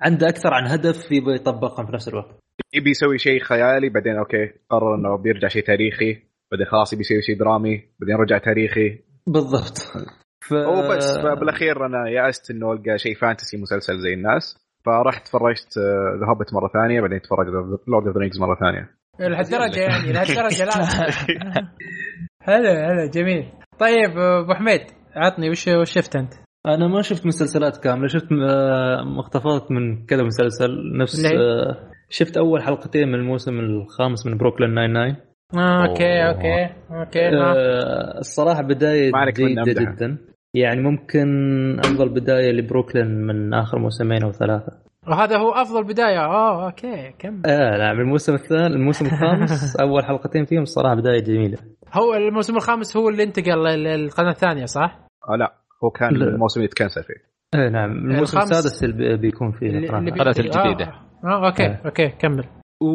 [0.01, 2.42] عنده أكثر عن هدف يبغى يطبقهم في نفس الوقت.
[2.73, 6.17] يبي يسوي شيء خيالي بعدين okay قرر إنه بيرجع شيء تاريخي
[6.51, 8.99] بعدين خلاص يبي يسوي شيء درامي بعدين رجع تاريخي.
[9.27, 9.77] بالضبط.
[10.41, 10.53] ف...
[10.53, 15.77] هو بس بالاخير أنا يأست إنه ألقى شيء fantasy مسلسل زي الناس فرحت تفرجت
[16.19, 17.49] The Hobbit مرة ثانية بعدين تفرجت
[17.87, 18.89] Lord of Rings مرة ثانية.
[19.19, 20.71] لهالدرجة يعني لهالدرجة لا.
[22.47, 23.51] حلو حلو جميل.
[23.79, 24.81] طيب أبو حميد
[25.15, 26.33] عطني وش وش شفت أنت؟
[26.65, 32.63] أنا ما شفت مسلسلات كاملة شفت آه، مقتطفات من كذا مسلسل نفس؟ آه، شفت أول
[32.63, 35.15] حلقتين من الموسم الخامس من Brooklyn Nine Nine
[35.57, 36.27] آه، okay.
[36.27, 37.53] okay okay آه.
[37.53, 39.63] آه، الصراحة بداية جيدة.
[39.81, 40.17] جدا
[40.53, 41.27] يعني ممكن
[41.79, 44.71] أفضل بداية لبروكلين من آخر موسمين أو ثلاثة
[45.07, 50.45] وهذا هو أفضل بداية آه okay كم آه نعم الموسم الثاني الموسم الخامس أول حلقتين
[50.45, 51.57] فيهم الصراحة بداية جميلة
[51.93, 54.99] هو الموسم الخامس هو اللي انتقل للقناة الثانية صح؟
[55.29, 56.09] آه لا هو كان.
[56.15, 60.93] الموسم اللي يتكنسل فيه آه نعم الموسم السادس اللي بي- بيكون فيه بي- القناة الجديدة.
[61.23, 61.81] آه, okay آه.
[61.85, 62.45] okay كمل.
[62.83, 62.87] و...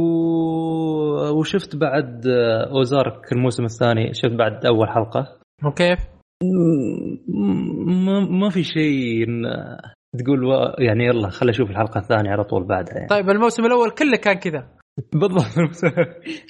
[1.38, 5.38] وشفت بعد آه، Ozark الموسم الثاني شفت بعد أول حلقة.
[5.64, 5.98] وكيف؟
[6.44, 9.88] م- ما ما في شيء إن-
[10.24, 10.52] تقول و...
[10.78, 13.06] يعني يلا خلي أشوف الحلقة الثانية على طول بعدها يعني.
[13.08, 14.68] طيب الموسم الأول كله كان كذا.
[15.12, 15.58] بالضبط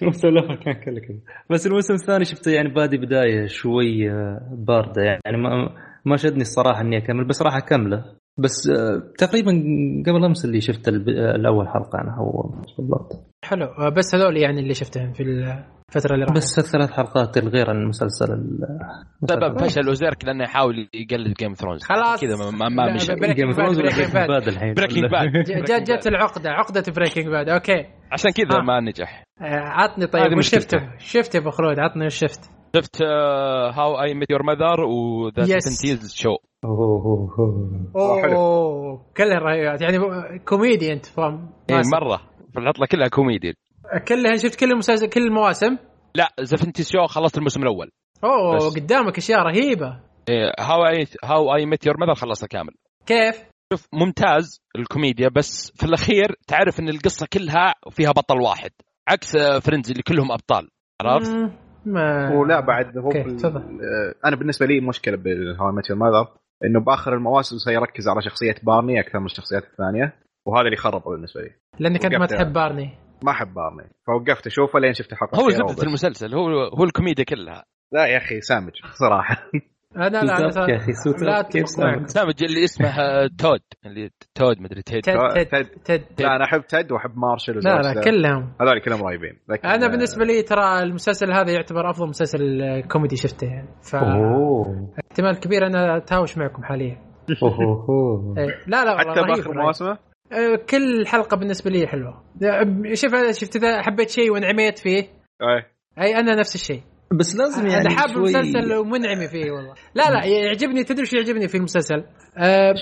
[0.02, 1.18] الموسم الأول كان كله كذا.
[1.50, 4.10] بس الموسم الثاني شفته يعني بادي بداية شوي
[4.52, 5.68] باردة يعني ما
[6.04, 8.04] ما شدني الصراحة إني أكمل بس راح أكمله.
[8.38, 9.50] بس آه، تقريبا
[10.06, 11.08] قبل أمس اللي شفت الب...
[11.08, 12.42] الأول حلقة أنا هو
[12.78, 13.12] بالضبط
[13.44, 17.70] حلو آه، بس هذول يعني اللي شفتهم في الفترة اللي راحت بس الثلاث حلقات الغير
[17.70, 18.58] عن المسلسل ال-
[19.28, 19.58] سبب.
[19.60, 22.20] فشل اوزيرك لأنه يحاول يقلد جيم ثرونز خلاص.
[22.20, 24.12] كذا ما- ما, مشى جيم Bad، ثرونز بريكنج.
[24.12, 28.62] باد الحين بريكنج باد ج- جت العقدة عقدة بريكنج باد أوكي عشان كذا آه.
[28.62, 30.48] ما نجح آه، عطني طيب وش.
[30.50, 32.40] شفته؟ شفت يا أبو خلود عطني وش شفت؟
[32.76, 35.58] شفت آه، هاو اي ميت يور ماذر وذا.
[35.58, 37.92] سنتيز Show أوه، أوه، أوه.
[37.96, 38.36] أوه، حلو.
[38.36, 39.98] اوه كلها رهيبات يعني
[40.38, 41.82] كوميدي أنت فاهم اي.
[41.92, 42.16] مرة
[42.52, 43.54] في العطله كلها كوميدي
[44.08, 45.76] كلها شفت كل المسلسل كل المواسم
[46.14, 47.90] لا Seventies Show خلصت الموسم الأول
[48.24, 48.78] أوه بس.
[48.78, 50.00] قدامك أشياء رهيبة
[50.58, 52.72] How I How I Met Your Mother خلصته كامل
[53.06, 58.70] كيف؟ شوف ممتاز الكوميديا بس في الأخير تعرف إن القصة كلها فيها بطل واحد
[59.08, 60.68] عكس Friends اللي كلهم أبطال
[61.00, 61.52] عرفت؟
[61.86, 63.60] ما ولا بعد هو تفضل.
[63.60, 66.28] آه، أنا بالنسبة لي مشكلة بال How Met Mother
[66.64, 70.12] إنه بآخر المواسم سيركز على شخصية بارني أكثر من الشخصيات الثانية
[70.46, 71.50] وهذا اللي خربه بالنسبة لي.
[71.78, 72.26] لانك انت ما.
[72.26, 72.90] تحب بارني.
[73.24, 73.90] ما أحب بارني.
[74.06, 75.82] فوقفت أشوفه لين شفت الحلقة هو زبدة.
[75.82, 77.64] المسلسل هو هو الكوميديا كلها.
[77.92, 79.50] لا يا أخي سامج صراحة.
[79.96, 83.60] أنا لا أنا أب يا أخي، سوت لا كيف سامج؟ سامج اللي اسمه آه، تود.
[83.86, 85.02] اللي تود مدري تيد.
[85.02, 85.64] تد.
[85.84, 88.00] تد لا أنا أحب تد وأحب مارشل لا لا.
[88.04, 88.52] كلهم.
[88.60, 89.38] هذول كلهم رهيبين.
[89.48, 92.40] لكن أنا بالنسبة لي ترى المسلسل هذا يعتبر أفضل مسلسل
[92.88, 93.46] كوميدي شفته.
[93.46, 94.94] يعني أوه.
[95.18, 96.98] فاحتمال كبير أنا اتهاوش معكم حاليا.
[98.38, 99.54] إيه، لا لا حتى بآخر.
[99.54, 99.98] مواسمه
[100.32, 102.22] آه، كل حلقة بالنسبة لي حلوة.
[102.94, 105.00] شوف شفت إذا حبيت شيء وانعميت فيه؟
[105.42, 105.64] أي.
[106.04, 106.80] أي أنا نفس الشيء.
[107.18, 109.74] بس لازم يعني أنا حاب شوي- المسلسل ومنعمي فيه والله.
[109.94, 112.04] لا لا يعجبني تدري شو يعجبني في المسلسل؟
[112.38, 112.74] آه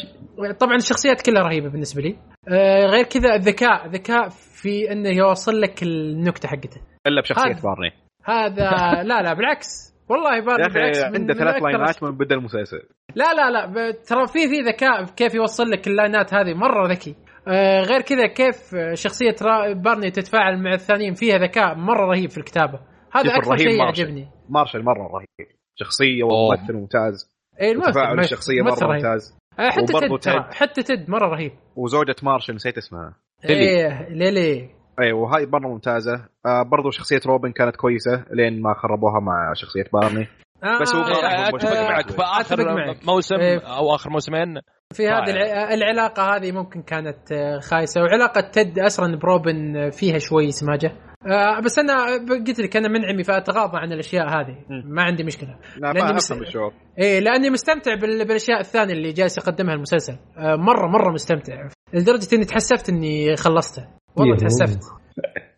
[0.61, 2.17] طبعا الشخصيات كلها رهيبة بالنسبة لي.
[2.49, 6.81] آه غير كذا الذكاء ذكاء في إنه يوصل لك النكتة حقته.
[7.07, 7.63] إلا بشخصية.
[7.63, 7.93] بارني.
[8.25, 8.71] هذا
[9.03, 9.96] لا لا بالعكس.
[10.09, 12.83] والله بارني يا أخي عنده ثلاث لاينات من بدا المسلسل.
[13.15, 17.15] لا لا لا ترى في في ذكاء كيف يوصل لك اللاينات هذه مرة ذكي.
[17.49, 19.37] آه غير كذا كيف آه، شخصية
[19.73, 22.81] بارني تتفاعل مع الثانيين فيها ذكاء مرة رهيب في الكتابة.
[23.13, 24.03] هذا أكثر شيء مارشل.
[24.03, 24.29] يعجبني.
[24.49, 25.49] مارشال مرة رهيب.
[25.75, 26.23] شخصية.
[26.25, 27.33] وممثل ممتاز.
[27.61, 29.05] اي ممثل- الشخصية مرة رهيب.
[29.05, 29.39] ممتاز.
[29.59, 30.55] آه، حتى تد ترى تد.
[30.55, 31.53] حتى تد مرة رهيب.
[31.77, 33.15] وزوجة مارشال نسيت اسمها.
[33.45, 33.61] ليلي.
[33.61, 34.71] إيه ليلي.
[35.01, 36.29] اي وهاي مرة ممتازة.
[36.47, 40.29] آه برضو شخصية روبن كانت كويسة لين ما خربوها مع شخصية بارني.
[40.65, 43.07] آه بس هو إيه، آه، اتفق آه، معك في أتفق آخر معك.
[43.07, 43.59] موسم إيه.
[43.59, 44.61] أو آخر موسمين.
[44.95, 45.31] في هذه.
[45.31, 48.01] الع- العلاقة هذه ممكن كانت آه، خايسة.
[48.03, 50.93] وعلاقة تد أصلا بروبن آه، فيها شوي سماجة.
[51.27, 54.57] آه، بس أنا قلت لك أنا منعمي فأتغاضى عن الأشياء هذه.
[54.85, 55.59] ما عندي مشكلة.
[55.77, 56.73] لا لأني ما مس- أفهم الشعور.
[56.99, 60.13] إيه لأني مستمتع بال- بالأشياء الثانية اللي جالس يقدمها المسلسل.
[60.39, 61.69] آه، مرة مرة مستمتع.
[61.95, 63.87] لدرجة إني تحسفت إني خلصته.
[64.17, 64.37] والله.
[64.37, 64.81] تحسفت.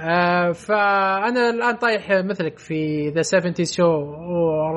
[0.00, 3.84] آه فأنا الآن طايح مثلك في That 70 Show.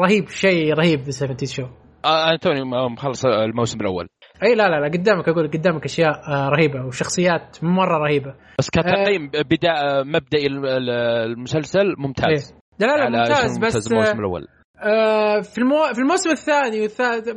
[0.04, 1.64] رهيب شيء رهيب That 70 Show.
[2.06, 4.08] آه، أنا توني مخلص الموسم الأول.
[4.44, 8.34] إي لا لا لا قدامك أقول قدامك أشياء آه رهيبة وشخصيات مرة رهيبة.
[8.60, 10.90] بس كتقييم بداية مبدئي الم- ال-
[11.32, 12.52] المسلسل ممتاز.
[12.52, 12.88] إيه.
[12.88, 14.42] لا لا, ممتاز بس الموسم الأول.
[14.42, 14.63] آه
[15.44, 15.94] في المو...
[15.94, 17.30] في الموسم الثاني والثالث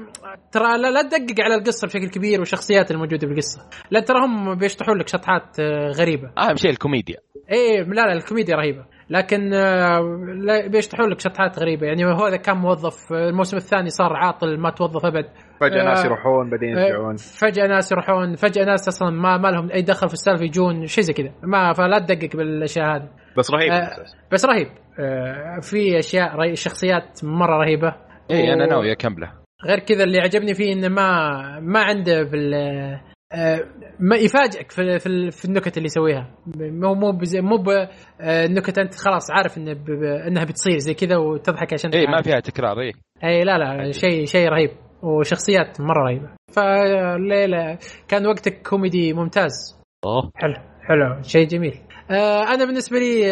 [0.53, 3.61] ترى لا, لا تدقق على القصة بشكل كبير والشخصيات الموجودة بالقصة.
[3.91, 6.31] لا ترى هم بيشطحون لك شطحات آه غريبة.
[6.39, 7.17] اهم شيء الكوميديا.
[7.53, 8.85] إيه لا لا الكوميديا رهيبة.
[9.11, 10.01] لكن آه
[10.37, 11.87] لا بيشطحون لك شطحات غريبة.
[11.87, 15.27] يعني هو إذا كان موظف آه، الموسم الثاني صار عاطل ما توظف أبد.
[15.61, 17.17] فجأة آه، ناس يروحون بعدين آه، يرجعون.
[17.17, 21.05] فجأة ناس يروحون فجأة ناس أصلا ما, ما لهم أي دخل في السالفة يجون شيء
[21.05, 21.33] زي كذا.
[21.43, 23.09] ما فلا تدقق بالأشياء هذه.
[23.39, 23.73] بس رهيب.
[23.73, 24.05] آه،.
[24.33, 24.69] بس رهيب.
[25.01, 26.57] آه في أشياء رهي...
[26.57, 27.95] شخصيات مرة رهيبة.
[28.31, 29.33] اي أنا ناوي أكمله.
[29.67, 33.01] غير كذا اللي عجبني فيه إنه ما ما عنده في ال-
[33.33, 33.61] آه،
[34.01, 36.31] ما يفاجئك في في, في النكت اللي يسويها.
[36.57, 39.85] مو مو بزي مو بالنكت أنت خلاص عارف إنه ب...
[39.85, 42.23] ب- إنها بتصير زي كذا وتضحك عشان اي ما.
[42.23, 42.93] فيها تكرار اي
[43.25, 44.71] اي لا لا شيء شيء رهيب.
[45.03, 46.29] وشخصيات مرة رهيبة.
[46.53, 47.79] فالليله
[48.09, 49.81] كان وقتك كوميدي ممتاز.
[50.05, 50.31] أوه.
[50.37, 50.55] حلو
[50.89, 51.23] حلو.
[51.23, 51.75] شيء جميل.
[51.75, 53.27] آه أنا بالنسبة لي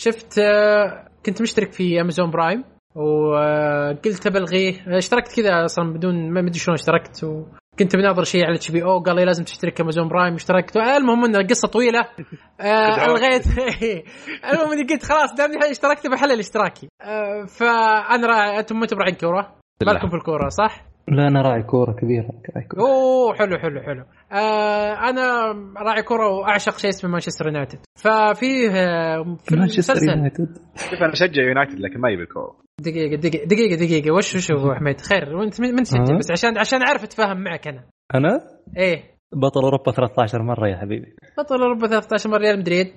[0.00, 2.64] شفت آه كنت مشترك في أمازون برايم
[2.94, 8.98] وقلت بلغيه اشتركت كذا أصلا بدون ما أدري شلون اشتركت وكنت بناظر شيء على HBO
[8.98, 12.00] قال لي لازم تشترك أمازون برايم اشتركت المهم انه قصه طويلة.
[12.60, 13.04] آه.
[13.04, 13.44] ألغيت.
[14.52, 20.08] المهم إني قلت خلاص دامني اشتركت بحلل اشتراكي آه فأنا أنتم أنتم راعين كورة؟ بالكم
[20.08, 22.28] في الكورة صح؟ لا أنا راعي كورة كبيرة.
[22.56, 22.80] راعي كورة.
[22.82, 24.04] أوه حلو حلو حلو.
[24.32, 27.78] آه أنا راعي كورة وأعشق شيء اسمه مانشستر يونايتد.
[27.96, 30.58] ففيه آه، في مانشستر يونايتد.
[30.76, 32.56] شوف أنا أشجع يونايتد لكن ما يبي كورة.
[32.80, 34.14] دقيقة دقيقة دقيقة دقيقة.
[34.14, 37.44] وش وش هو حميد خير وأنت من من تشجع ها؟ بس عشان عشان أعرف أتفاهم
[37.44, 37.84] معك أنا.
[38.14, 38.40] أنا؟
[38.76, 39.02] إيه.
[39.32, 41.16] بطل أوروبا 13 مرة يا حبيبي.
[41.38, 42.92] بطل أوروبا 13 مرة ريال مدريد.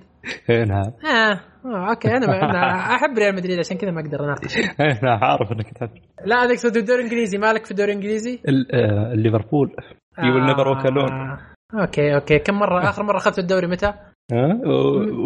[0.50, 5.00] نعم آه, آه أوكي أنا أنا أحب ريال مدريد عشان كذا ما أقدر اناقش إيه
[5.04, 5.90] نعم عارف إنك تحب
[6.26, 9.76] لا أنا اقصد الدوري الانجليزي مالك في الدوري الانجليزي؟ ال- آه، ليفربول
[10.24, 11.40] you will never walk alone آه.
[11.82, 13.94] أوكي أوكي كم مرة آخر مرة أخذت الدوري متى؟
[14.32, 14.60] ها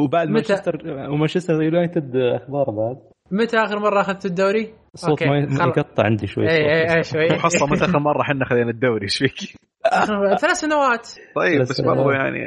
[0.04, 0.78] وبعد؟ مانشستر
[1.10, 2.98] ومانشستر يونايتد أخبار بعد
[3.32, 5.38] متى آخر مرة اخذت الدوري؟ الصوت ما.
[5.78, 9.18] يقطع عندي شوي اي اي اي شوي محصله متى آخر مرة إحنا خذينا الدوري إيش
[9.18, 9.34] فيك؟
[10.42, 12.38] ثلاث سنوات طيب بس- برضو يعني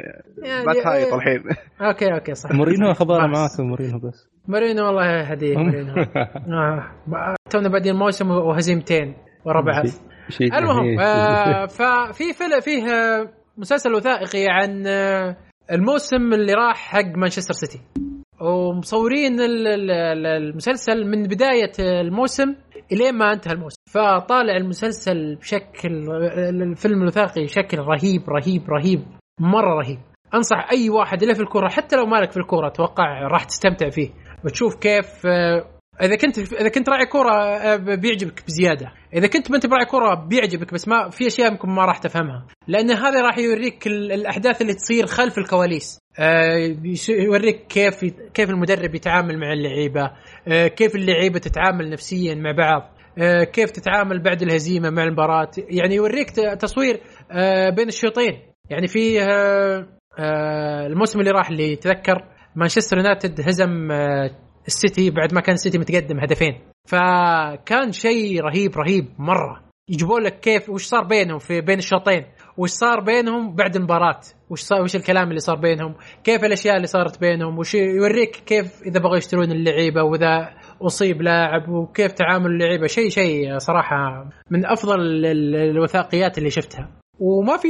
[0.43, 1.15] يعني ما تهايط إيه.
[1.15, 1.43] الحين
[1.81, 3.27] أوكي أوكي صح مورينيو اخباره.
[3.27, 7.35] معاكم مورينو بس مورينو والله هدية مورينو آه.
[7.49, 9.15] تونا بادين الموسم وهزيمتين
[9.45, 9.85] ورا بعض
[10.29, 10.99] شيء المهم.
[10.99, 14.87] آه ففي فيلم فيه آه، مسلسل وثائقي عن
[15.71, 17.81] الموسم اللي راح حق مانشستر سيتي
[18.45, 22.55] ومصورين ال- ال- ال- المسلسل من بداية الموسم
[22.91, 23.77] الين ما انتهى الموسم.
[23.89, 25.89] فطالع المسلسل بشكل
[26.61, 29.03] الفيلم الوثائقي بشكل رهيب رهيب رهيب
[29.39, 29.99] مرة رهيب.
[30.33, 34.09] أنصح أي واحد اللي في الكورة حتى لو مالك في الكورة أتوقع راح تستمتع فيه.
[34.45, 35.65] وتشوف كيف آه،
[36.01, 38.91] إذا كنت إذا كنت راعي كورة آه، بيعجبك بزيادة.
[39.13, 42.45] إذا كنت ما أنت براعي كورة بيعجبك بس ما في أشياء يمكن ما راح تفهمها.
[42.67, 45.99] لأن هذا راح يوريك ال- الأحداث اللي تصير خلف الكواليس.
[47.09, 50.11] يوريك كيف كيف المدرب يتعامل مع اللعيبة
[50.47, 55.95] آه، كيف اللعيبة تتعامل نفسيا مع بعض آه، كيف تتعامل بعد الهزيمة مع المباراة يعني
[55.95, 57.01] يوريك تصوير
[57.31, 58.39] آه، بين الشوطين.
[58.69, 59.87] يعني في آه،
[60.19, 62.23] آه، الموسم اللي راح اللي تذكر
[62.55, 64.29] مانشستر يونايتد هزم آه،
[64.67, 66.61] السيتي بعد ما كان السيتي متقدم هدفين.
[66.87, 69.65] فكان شيء رهيب رهيب مرة.
[69.89, 72.25] يجيبون لك كيف وش صار بينهم في بين الشوطين؟
[72.57, 76.87] وش صار بينهم بعد المباراة وش صار وش الكلام اللي صار بينهم؟ كيف الأشياء اللي
[76.87, 80.49] صارت بينهم؟ وش يوريك كيف إذا بغوا يشترون اللعيبة وإذا
[80.81, 86.89] أصيب لاعب وكيف تعامل اللعيبة؟ شيء شيء صراحة من أفضل ال- ال- الوثائقيات اللي شفتها.
[87.19, 87.67] وما في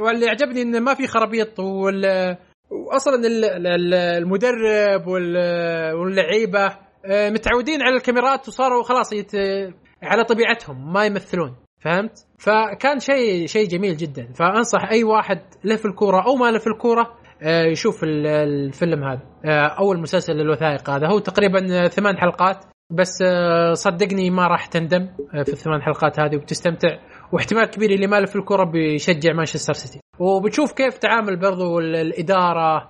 [0.00, 2.36] واللي عجبني انه ما في خرابيط وال
[2.92, 6.76] واصلا ال- ال- المدرب وال- واللعيبة
[7.06, 9.32] آه، متعودين على الكاميرات وصاروا خلاص يت...
[10.02, 11.56] على طبيعتهم ما يمثلون.
[11.84, 14.28] فهمت؟ فكان شيء شيء جميل جدا.
[14.34, 17.12] فأنصح أي واحد له في الكورة أو ما له في الكورة
[17.42, 21.06] آه، يشوف ال- الفيلم هذا آه، أو المسلسل الوثائقي هذا.
[21.08, 25.08] هو تقريبا ثمان حلقات بس آه، صدقني ما راح تندم
[25.44, 26.88] في الثمان حلقات هذه وبتستمتع
[27.32, 30.00] واحتمال كبير اللي ما له في الكورة بيشجع مانشستر سيتي.
[30.18, 32.88] وبتشوف كيف تعامل برضو ال- الإدارة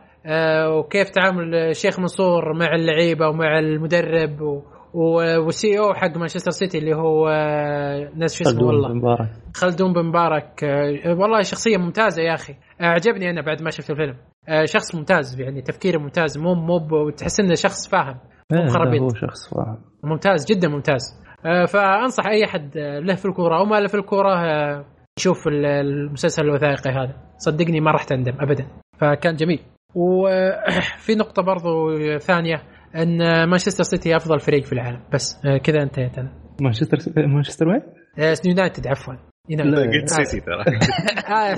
[0.68, 4.62] وكيف تعامل الشيخ منصور مع اللعيبة ومع المدرب
[4.97, 8.88] والسي أو حق مانشستر سيتي اللي هو آه، ناس شو اسمه خلدون والله.
[8.88, 9.28] بن مبارك.
[9.55, 12.53] خلدون بن مبارك آه، والله شخصية ممتازة يا أخي.
[12.80, 14.14] آه، عجبني أنا بعد ما شفت الفيلم.
[14.49, 18.16] آه، شخص ممتاز يعني تفكيره ممتاز مو مو تحس إنه شخص فاهم
[18.51, 19.03] لا، خرابيط.
[19.03, 19.78] هو شخص فاهم.
[20.05, 21.22] ممتاز جدا ممتاز.
[21.47, 24.84] آه، فأنصح أي أحد آه، له في الكورة أو ما له في الكورة آه،
[25.18, 27.14] يشوف ال- المسلسل الوثائقي هذا.
[27.38, 28.66] صدقني ما راح تندم ابدا.
[28.99, 29.61] فكان جميل.
[29.94, 31.88] وفي نقطة برضو
[32.18, 32.62] ثانية.
[33.03, 35.01] أن مانشستر سيتي أفضل فريق في العالم.
[35.14, 36.32] بس آه، كذا انتهيت أنا.
[36.61, 37.82] مانشستر مانشستر وين؟
[38.18, 39.14] آه، يونايتد عفوا.
[39.49, 39.74] يونايتد.
[39.74, 40.64] لا، قلت سيتي ترى.
[41.36, 41.57] آه،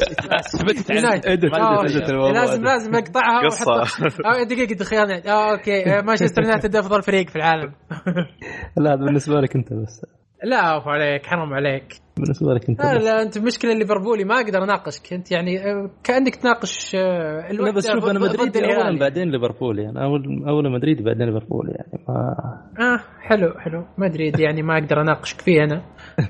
[2.33, 2.65] لازم.
[2.65, 3.41] لازم أقطعها
[4.25, 6.03] آه، دقيقة دخيلنا أوكي.
[6.03, 7.73] مانشستر يونايتد أفضل فريق في العالم.
[8.77, 10.18] لا هذا بالنسبة لك أنت بس.
[10.45, 11.95] لا عفو عليك حرام عليك.
[12.17, 15.13] بالنسبة لك أنت لا لا أنت مشكلة ليفربولي ما أقدر أناقشك.
[15.13, 18.99] أنت يعني آه، كأنك تناقش آه، لا بس شوف أنا مدريدي الهلال اولا يعني.
[18.99, 22.35] بعدين ليفربول يعني أول أول مدريدي بعدين ليفربول يعني ما
[22.81, 23.85] آه حلو حلو.
[23.99, 25.83] مدريد يعني ما أقدر أناقشك فيه أنا.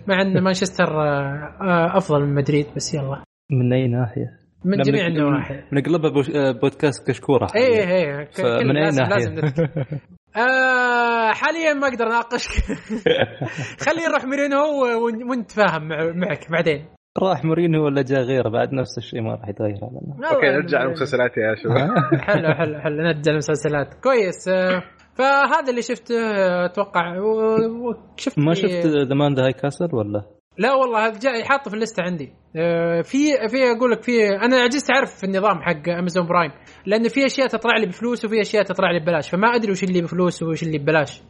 [0.07, 3.23] مع أن مانشستر آه، أفضل من مدريد بس يلا.
[3.51, 6.11] من أي ناحية؟ من جميع من- النواحي بنقلبها
[6.53, 7.47] بودكاست كشكورة.
[7.57, 9.35] إيه ك- كل فمن أي ناحية؟ لازم.
[10.39, 12.51] آه حاليا ما أقدر اناقشك
[13.87, 14.59] خليه نروح مورينيو
[15.05, 16.87] ون- ونتفاهم مع- معك بعدين.
[17.23, 19.77] راح مورينيو ولا جاء غيره؟ بعد نفس الشيء ما راح يتغير.
[19.77, 21.91] هذا أوكي نرجع للمسلسلات يا شباب.
[22.29, 22.97] حلو حلو حلو.
[23.03, 24.49] نرجع للمسلسلات كويس.
[24.49, 24.83] آه،
[25.15, 30.23] فهذا اللي شفته آه، أتوقع وشفت ما شفت The Man the High Castle ولا؟
[30.59, 32.33] لا والله هذا جاي حاطه في ال list ه عندي.
[32.57, 33.19] آه، في
[33.49, 36.51] في أقول لك في أنا عجزت أعرف النظام حق امازون برايم
[36.87, 40.03] لأن في أشياء تطلع لي بفلوس وفي أشياء تطلع لي ببلاش فما أدري وش اللي
[40.03, 41.23] بفلوس وش اللي ببلاش.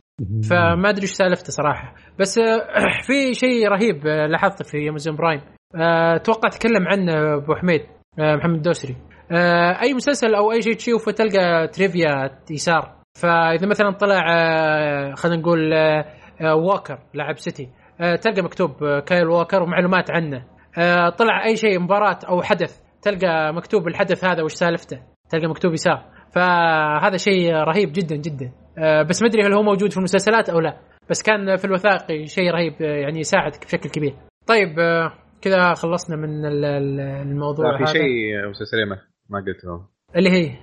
[0.51, 1.94] فما أدري إيش سالفته صراحة.
[2.18, 2.66] بس آه،
[3.07, 5.40] في شيء رهيب آه، لاحظته في امازون برايم
[5.76, 7.80] آه، أتوقع تكلم عنه أبو حميد
[8.18, 8.96] آه، محمد الدوسري
[9.32, 12.94] آه، أي مسلسل أو أي شيء تشوفه تلقى trivia يسار.
[13.20, 16.05] فإذا مثلا طلع آه، خلينا نقول آه،
[16.40, 17.68] آه، ووكر لاعب سيتي
[18.01, 20.44] آه، تلقى مكتوب آه، كايل ووكر ومعلومات عنه.
[20.78, 24.99] آه، طلع أي شيء مباراة أو حدث تلقى مكتوب الحدث هذا وش سالفته.
[25.31, 26.05] تلقى مكتوب يسار.
[26.35, 28.53] فهذا شيء رهيب جدا جدا.
[28.79, 30.76] آه، بس ما أدري هل هو موجود في المسلسلات أو لا.
[31.11, 34.14] بس كان في الوثائقي شيء رهيب آه، يعني يساعدك بشكل كبير.
[34.47, 35.12] طيب آه،
[35.43, 37.93] كذا خلصنا من ال- ال- الموضوع لا في هذا.
[37.93, 38.99] شيء مسلسلين ما
[39.31, 40.57] ما قلتهم اللي هي؟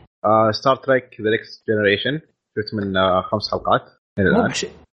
[0.51, 2.19] Star Trek The Next Generation
[2.57, 3.81] شفت من آه، خمس حلقات.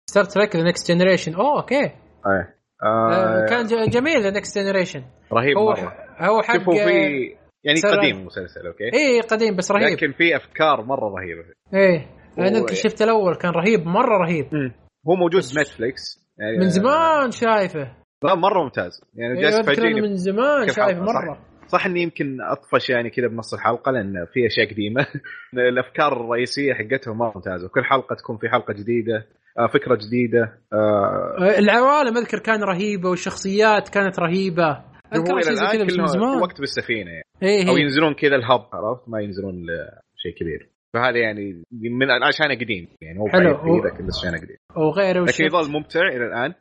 [0.10, 1.76] Star Trek The Next Generation أوه أوكي.
[1.76, 2.56] إيه.
[2.84, 5.04] آه كان جميل The Next Generation
[5.34, 5.94] رهيب هو مرة.
[6.20, 9.94] هو حق شوفوا في يعني قديم المسلسل أوكي؟ اي قديم بس رهيب.
[9.94, 11.44] لكن في أفكار مرة رهيبة.
[11.74, 12.08] إيه
[12.38, 14.46] أنا يمكن شفت الأول كان رهيب مرة رهيب.
[15.08, 17.94] هو موجود بنتفليكس يعني من زمان شايفه.
[18.24, 19.02] لا مرة ممتاز.
[19.16, 21.14] يعني إيه، جالس تفاجئني من زمان شايفه حلقة، صح.
[21.14, 21.40] مرة.
[21.68, 25.08] صح إني يمكن أطفش يعني كذا بنص الحلقة لأن في أشياء قديمة.
[25.70, 27.66] الأفكار الرئيسية حقتهم مرة ممتازة.
[27.66, 29.28] وكل حلقة تكون في حلقة جديدة
[29.60, 34.89] آه، فكرة جديدة آه، العوالم أذكر كان رهيبة والشخصيات كانت رهيبة.
[35.14, 37.24] هو إلى شيء الآن كلهم وقت بالسفينة يعني.
[37.44, 40.70] إيه أو إيه ينزلون كذا الهب عرفت؟ ما ينزلون لشيء كبير.
[40.94, 43.56] فهذا يعني من عشانه قديم يعني مو حلو.
[43.56, 44.58] هو- لكن بس عشانه قديم.
[44.76, 46.54] وغيره لكن يظل ممتع إلى الآن.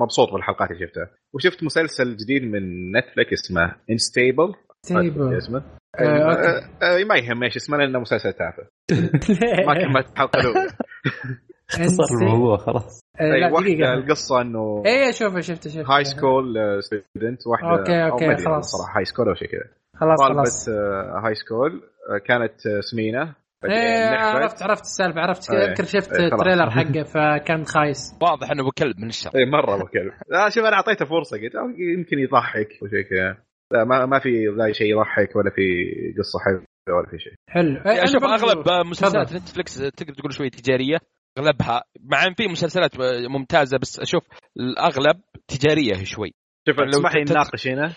[0.00, 1.10] مبسوط بالحلقات اللي شفتها.
[1.34, 4.54] وشفت مسلسل جديد من نتفلكس اسمه Insatiable
[4.86, 5.62] تيبل اسمه.
[6.00, 6.02] آه،.
[6.02, 8.62] آه، آه، ما يهم إيش اسمه لأنه مسلسل تافه.
[9.66, 10.68] ما كملت الحلقة الأولى.
[11.70, 13.00] اختصر الموضوع خلاص.
[13.20, 13.94] واحدة دقيقة.
[13.94, 15.96] القصة إنه إيه شوفه شفته شفته.
[15.96, 18.76] high school student واحدة ما أدري خلاص.
[18.76, 19.70] صراحة high school أو شيء كذا.
[19.96, 20.68] خلاص خلاص.
[21.24, 21.82] high school
[22.26, 23.34] كانت سمينة.
[23.64, 24.18] إيه.
[24.18, 25.50] عرفت عرفت السالفة عرفت.
[25.50, 26.28] إيه، اذكر شفت إيه،.
[26.28, 28.18] trailer حقه فكان خايس.
[28.22, 29.30] واضح إنه كلب من الشر.
[29.36, 33.36] اي مرة ابو كلب لا شوف أنا أعطيته فرصة قلت أو يمكن يضحك وشيء كذا.
[33.72, 35.62] لا ما ما في ذا شيء يضحك ولا في
[36.18, 36.64] قصة حلوة
[36.98, 37.32] ولا في شيء.
[37.50, 37.76] حلو.
[37.86, 38.34] أشوف برضو-
[38.70, 39.32] أغلب مسلسلات.
[39.32, 40.98] نتفلكس تقدر تقول شوي تجارية
[41.38, 42.90] أغلبها مع إن في مسلسلات
[43.30, 44.22] ممتازة بس أشوف
[44.60, 46.32] الأغلب تجارية شوي.
[46.68, 47.92] شوف لو اسمح لي نناقش هنا.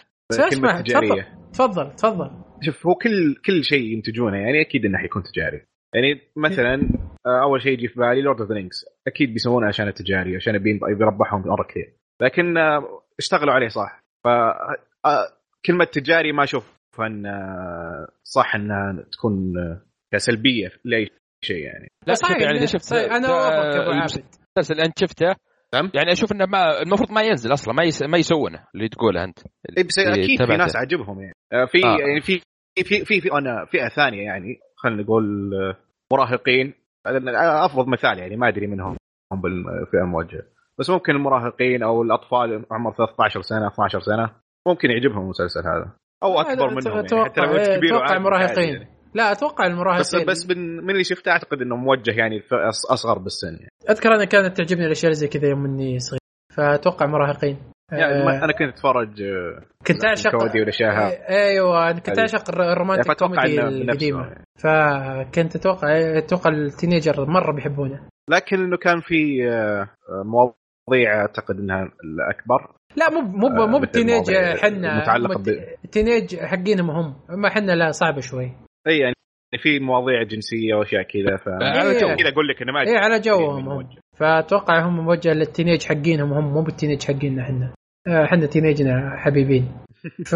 [0.83, 1.37] تجارية.
[1.53, 5.61] تفضل تفضل شوف هو كل كل شيء ينتجونه يعني أكيد إنه حيكون تجاري.
[5.95, 6.73] يعني مثلا
[7.25, 10.55] آه، أول شيء يجي في بالي Lord of the Rings أكيد بيسوونه عشان التجاري عشان
[10.55, 13.99] يبين بيربحهم مره كثير لكن آه، اشتغلوا عليه صح.
[14.23, 15.27] ف آه،
[15.67, 21.09] كلمة تجاري ما أشوف ان آه، صح إنها تكون آه، سلبيه لأي
[21.45, 25.35] شيء يعني لا صحيح، يعني إذا لا، شفت أنا عابد المسلسل اللي أنت شفته
[25.73, 25.91] نعم.
[25.93, 28.03] يعني أشوف إنه ما المفروض ما ينزل أصلا ما يس...
[28.03, 29.39] ما يسوونه اللي تقوله أنت
[29.77, 30.57] إيه بس اللي أكيد في.
[30.57, 31.97] ناس عجبهم يعني آه، في آه.
[31.99, 32.41] يعني في
[32.83, 35.77] في في في أنا فئة ثانية يعني خلينا نقول آه،
[36.13, 36.73] مراهقين
[37.05, 38.97] أفضل مثال يعني ما أدري منهم
[39.33, 40.43] هم بالفئة الموجهة
[40.79, 44.29] بس ممكن المراهقين أو الأطفال عمر 13 سنة 12 سنة
[44.67, 45.91] ممكن يعجبهم المسلسل هذا.
[46.23, 48.73] أو أكبر منهم يعني حتى لو أنت كبير أتوقع وعادي مراهقين.
[48.73, 48.87] يعني.
[49.13, 50.25] لا أتوقع بس المراهقين.
[50.25, 52.43] بس من, من اللي شفته أعتقد إنه موجه يعني
[52.91, 56.19] أصغر بالسن يعني, أذكر أنا كانت تعجبني الأشياء اللي زي كذا يوم إني صغير.
[56.57, 57.57] فأتوقع مراهقين.
[57.91, 62.19] يعني آه، أنا كنت أتفرج آه، كنت أعشق الكوميدي والأشياء هذه آه، أيوه أنا كنت.
[62.19, 64.21] أعشق الر- ال romantic فأتوقع كوميدي القديمة.
[64.27, 64.43] يعني.
[64.59, 65.87] فكنت أتوقع
[66.17, 68.07] أتوقع ال teenager مرة بيحبونه.
[68.29, 72.74] لكن إنه كان في آه، آه، مواضيع أعتقد إنها الأكبر.
[72.97, 76.89] لا مو مو آه، مو بال teenage المواضيع حنا المتعلقة هم ب- ال teenage حقينهم
[76.91, 78.51] هم اما حنا لا صعبه شوي
[78.87, 79.15] إي يعني
[79.63, 81.99] في مواضيع جنسية وأشياء كذا ف على إيه.
[81.99, 82.15] جو.
[82.15, 83.97] كذا أقول لك إنه ما إي على جوهم هم موجه.
[84.17, 87.73] فأتوقع هم موجه لل teenage حقينهم هم مو بال teenage حقيننا إحنا
[88.07, 89.71] آه، إحنا teenage نا حبيبين
[90.29, 90.35] ف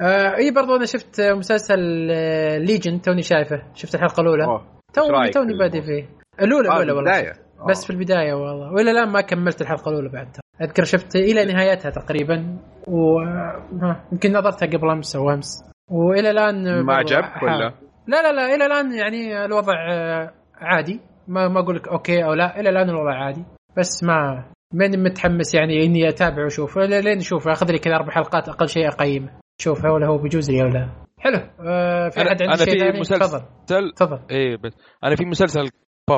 [0.00, 4.60] آه إي برضو أنا شفت مسلسل آه، ليجن توني شايفه شفت الحلقة الأولى
[4.94, 6.08] توني توني بادي فيه
[6.42, 7.32] الأولى آه، الأولى والله.
[7.68, 7.86] بس آه.
[7.86, 12.58] في البداية والله وإلى الآن ما كملت الحلقة الأولى بعد أذكر شفت إلى نهايتها تقريبا
[12.86, 15.64] ويمكن نظرتها قبل أمس أو أمس.
[15.90, 17.50] وإلى الآن ما أحاول.
[17.50, 17.74] ولا؟
[18.06, 21.00] لا لا لا إلى الآن يعني الوضع آه، عادي.
[21.28, 23.44] ما ما أقول لك أوكي أو لا إلى الآن الوضع عادي.
[23.76, 24.44] بس ما
[24.74, 26.78] ماني متحمس يعني إني أتابع وأشوف.
[26.78, 29.28] لين أشوف أخذ لي كذا أربع حلقات أقل شيء أقيمه.
[29.60, 30.88] شوف هل هو بيجوز لي أو لا.
[31.20, 31.38] حلو.
[31.68, 33.44] آه في أحد عنده شيء ثاني؟ مسلسل- تفضل.
[33.62, 34.20] مسلسل تفضل.
[34.30, 34.72] إيه بس
[35.04, 35.68] أنا في مسلسل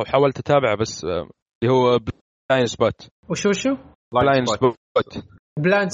[0.07, 1.29] حاولت أتابعه بس آه،
[1.63, 1.99] اللي هو
[2.51, 3.77] بلاين سبوت وشو وشو؟
[4.15, 4.55] بلاين Blind Spot.
[4.57, 5.25] سبوت
[5.59, 5.91] بلايند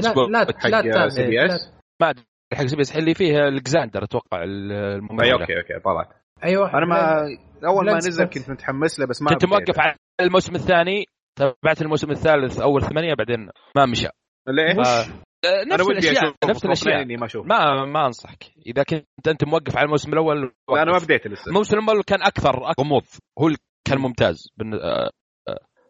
[0.00, 1.08] سبوت Blind لا لا.
[1.08, 1.72] سي بي لا- إس.
[2.02, 5.32] ما أدري حق سي بي إس اللي فيه الكساندر أتوقع اي الممثلة.
[5.32, 6.08] أوكي أوكي طلعت.
[6.44, 6.74] أيوه.
[6.78, 7.26] أنا ما
[7.66, 8.24] أول ما نزل.
[8.24, 9.44] كنت متحمس له بس ما كنت.
[9.44, 11.04] موقف على الموسم الثاني
[11.38, 14.08] تابعت الموسم الثالث أول ثمانية بعدين ما مشى.
[14.48, 17.02] أنا نفس الأشياء نفس الأشياء.
[17.02, 18.44] اني ما أشوف ما ما أنصحك.
[18.66, 20.98] إذا كنت أنت موقف على الموسم الأول لا أنا ما.
[20.98, 21.48] بديت لسه.
[21.48, 23.02] الموسم الأول كان أكثر غموض.
[23.38, 23.50] هو
[23.88, 24.48] كان ممتاز.
[24.82, 25.10] آه،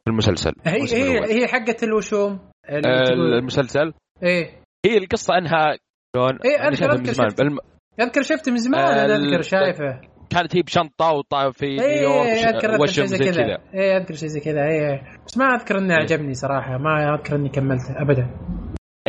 [0.06, 0.52] في المسلسل.
[0.66, 1.28] هي هي الأول.
[1.28, 2.40] هي حقه الوشوم.
[2.68, 3.92] آه، المسلسل؟
[4.22, 4.50] إيه.
[4.86, 5.76] هي القصة انها
[6.16, 7.28] شلون؟ أنا أذكر- شايفها من زمان.
[7.28, 7.38] شفت.
[7.38, 7.58] بالم...
[8.00, 10.00] أذكر شفته من زمان أنا أذكر شايفه
[10.30, 13.58] كانت هي بشنطة وطا في إيه نيويورك أذكر أذكر وشم شيء زي كذا.
[13.74, 15.02] إيه أذكر شيء زي كذا إيه.
[15.26, 16.00] بس ما أذكر انه إيه.
[16.00, 18.30] عجبني صراحة ما أذكر إني كملته ابدا.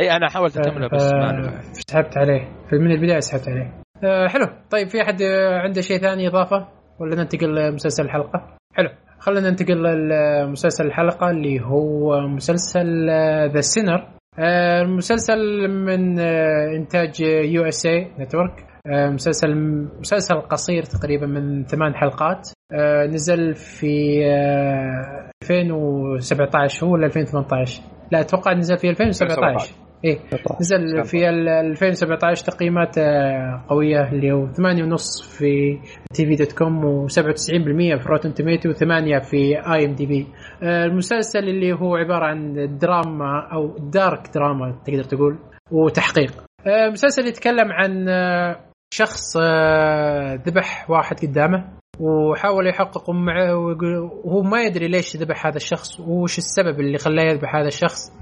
[0.00, 2.48] اي أنا حاولت اكملها بس ما سحبت عليه.
[2.72, 3.80] من البداية سحبت عليه.
[4.04, 4.46] آه، حلو.
[4.70, 5.22] طيب في أحد
[5.64, 6.68] عنده شيء ثاني إضافة؟
[7.00, 8.88] ولا ننتقل لمسلسل الحلقة؟ حلو.
[9.18, 13.06] خلينا ننتقل لمسلسل الحلقة اللي هو مسلسل
[13.54, 14.08] ذا سينر
[14.38, 19.54] المسلسل من آه، إنتاج USA Network مسلسل
[20.00, 22.48] مسلسل قصير تقريبا من ثمان حلقات.
[22.72, 29.74] آه، نزل في آه، 2017 هو ولا 2018 لا أتوقع نزل في 2017
[30.04, 30.18] إيه.
[30.60, 35.78] نزل في ال 2017 تقييمات آه، قوية اللي هو 8.5 في
[36.14, 40.26] TV.com و97% في Rotten Tomatoes و8 في IMDb.
[40.62, 45.38] المسلسل اللي هو عبارة عن دراما أو دارك دراما تقدر تقول
[45.70, 46.32] وتحقيق.
[46.66, 48.56] آه، مسلسل يتكلم عن آه،
[48.94, 51.64] شخص آه، ذبح واحد قدامه
[52.00, 57.22] وحاول يحقق معه ويقول- وهو ما يدري ليش ذبح هذا الشخص وش السبب اللي خلاه
[57.24, 58.12] يذبح هذا الشخص.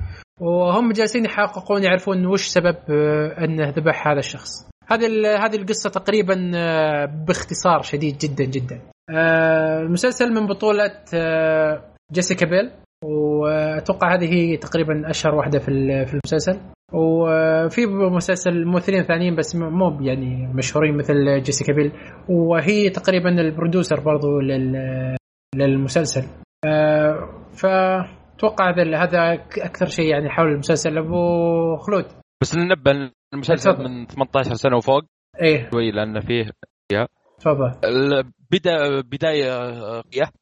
[0.40, 4.70] وهم جالسين يحققون يعرفون وش سبب آه، أنه ذبح هذا الشخص.
[4.88, 5.06] هذه
[5.44, 8.80] هذه القصة تقريبا آه، باختصار شديد جدا جدا.
[9.10, 10.90] آه، المسلسل من بطولة
[12.12, 12.70] جيسيكا بيل.
[13.04, 16.60] وأتوقع هذه هي تقريبا أشهر واحدة في في المسلسل.
[16.92, 21.92] وفي مسلسل ممثلين ثانيين بس مو يعني مشهورين مثل جيسيكا بيل.
[22.28, 25.16] وهي تقريبا البرودوسر برضو لل-
[25.56, 26.24] للمسلسل.
[26.66, 27.30] آه،
[28.36, 30.98] فاتوقع هذا هذا أكثر شيء يعني حول المسلسل.
[30.98, 32.04] أبو خلود.
[32.42, 33.78] بس ننبه المسلسل.
[33.78, 35.02] من 18 سنة وفوق.
[35.42, 35.70] إيه.
[35.70, 36.50] شوي لأن فيه
[37.38, 37.72] تفضل.
[38.50, 40.32] بدا بداية آه، يعني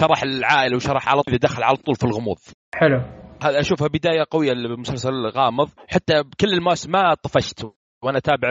[0.00, 2.36] شرح العائلة وشرح على طول دخل على طول في الغموض.
[2.74, 3.02] حلو.
[3.42, 5.68] هذا أشوفها بداية قوية للمسلسل غامض.
[5.88, 7.66] حتى بكل المواسم ما طفشت.
[8.04, 8.48] وأنا أتابع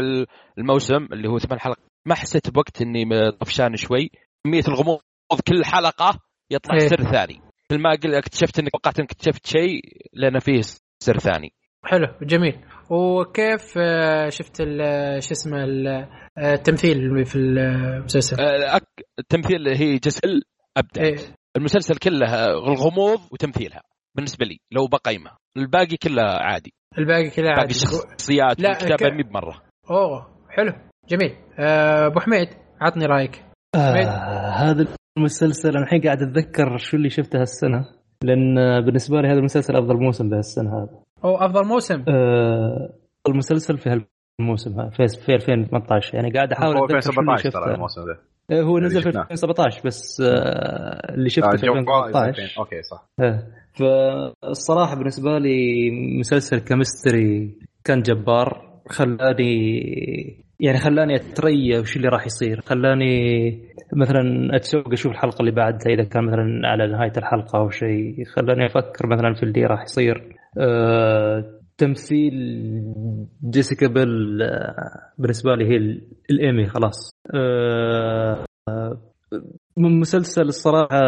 [0.57, 1.85] الموسم اللي هو ثمان حلقات.
[2.05, 4.11] ما حسيت بوقت إني طفشان شوي.
[4.45, 4.99] كمية الغموض
[5.47, 6.19] كل حلقة
[6.51, 6.87] يطلع إيه.
[6.87, 7.48] سر ثاني.
[7.71, 9.81] كل ما قل- اكتشفت إنك توقعت إنك اكتشفت شيء
[10.13, 10.61] لأن فيه
[11.03, 11.53] سر ثاني.
[11.85, 12.59] حلو جميل.
[12.89, 20.41] وكيف آه، شفت ال- شو اسمه آه، التمثيل في المسلسل؟ آه، أك- التمثيل هي جسل
[20.77, 21.15] ابدع إيه.
[21.57, 23.81] المسلسل كله الغموض وتمثيلها
[24.15, 25.31] بالنسبة لي لو بقيمة.
[25.57, 26.73] الباقي كله عادي.
[26.97, 27.71] الباقي باقي عادي.
[27.71, 29.61] الشخصيات لا، والكتابه ك- مي بمره
[29.91, 30.73] أوه حلو
[31.09, 31.35] جميل.
[31.59, 32.47] آه، أبو حميد
[32.81, 33.43] عطني رأيك.
[33.75, 37.85] آه هذا المسلسل أنا الحين قاعد أتذكر شو اللي شفته هالسنة
[38.23, 40.89] لأن آه، بالنسبة لي هذا المسلسل أفضل موسم بهالسنة هذا.
[41.23, 42.93] أو أفضل موسم؟ آه
[43.27, 44.05] المسلسل في
[44.39, 47.75] هالموسم هذا في, في 2018 يعني قاعد أحاول هو أتذكر شو اللي 2017 ترى شفته.
[47.75, 48.17] الموسم ذا
[48.51, 49.21] آه، هو نزل في شفناه.
[49.21, 53.09] 2017 بس آه اللي شفته آه، في جو 2018 فايز okay صح.
[53.19, 53.47] إيه.
[53.73, 55.89] فالصراحة بالنسبة لي
[56.19, 62.61] مسلسل ك mystery كان جبار خلاني يعني خلاني اتريا وش اللي راح يصير.
[62.61, 63.51] خلاني
[63.93, 68.23] مثلا اتشوق أشوف الحلقة اللي بعدها إذا كان مثلا على نهاية الحلقة أو شيء.
[68.35, 70.35] خلاني أفكر مثلا في اللي راح يصير.
[70.57, 72.33] أه تمثيل
[73.49, 74.75] جيسيكا بيل آه،
[75.17, 76.01] بالنسبة لي هي ال-
[76.31, 77.11] الإيمي خلاص.
[77.35, 78.97] أه آه،
[79.77, 80.99] من مسلسل الصراحة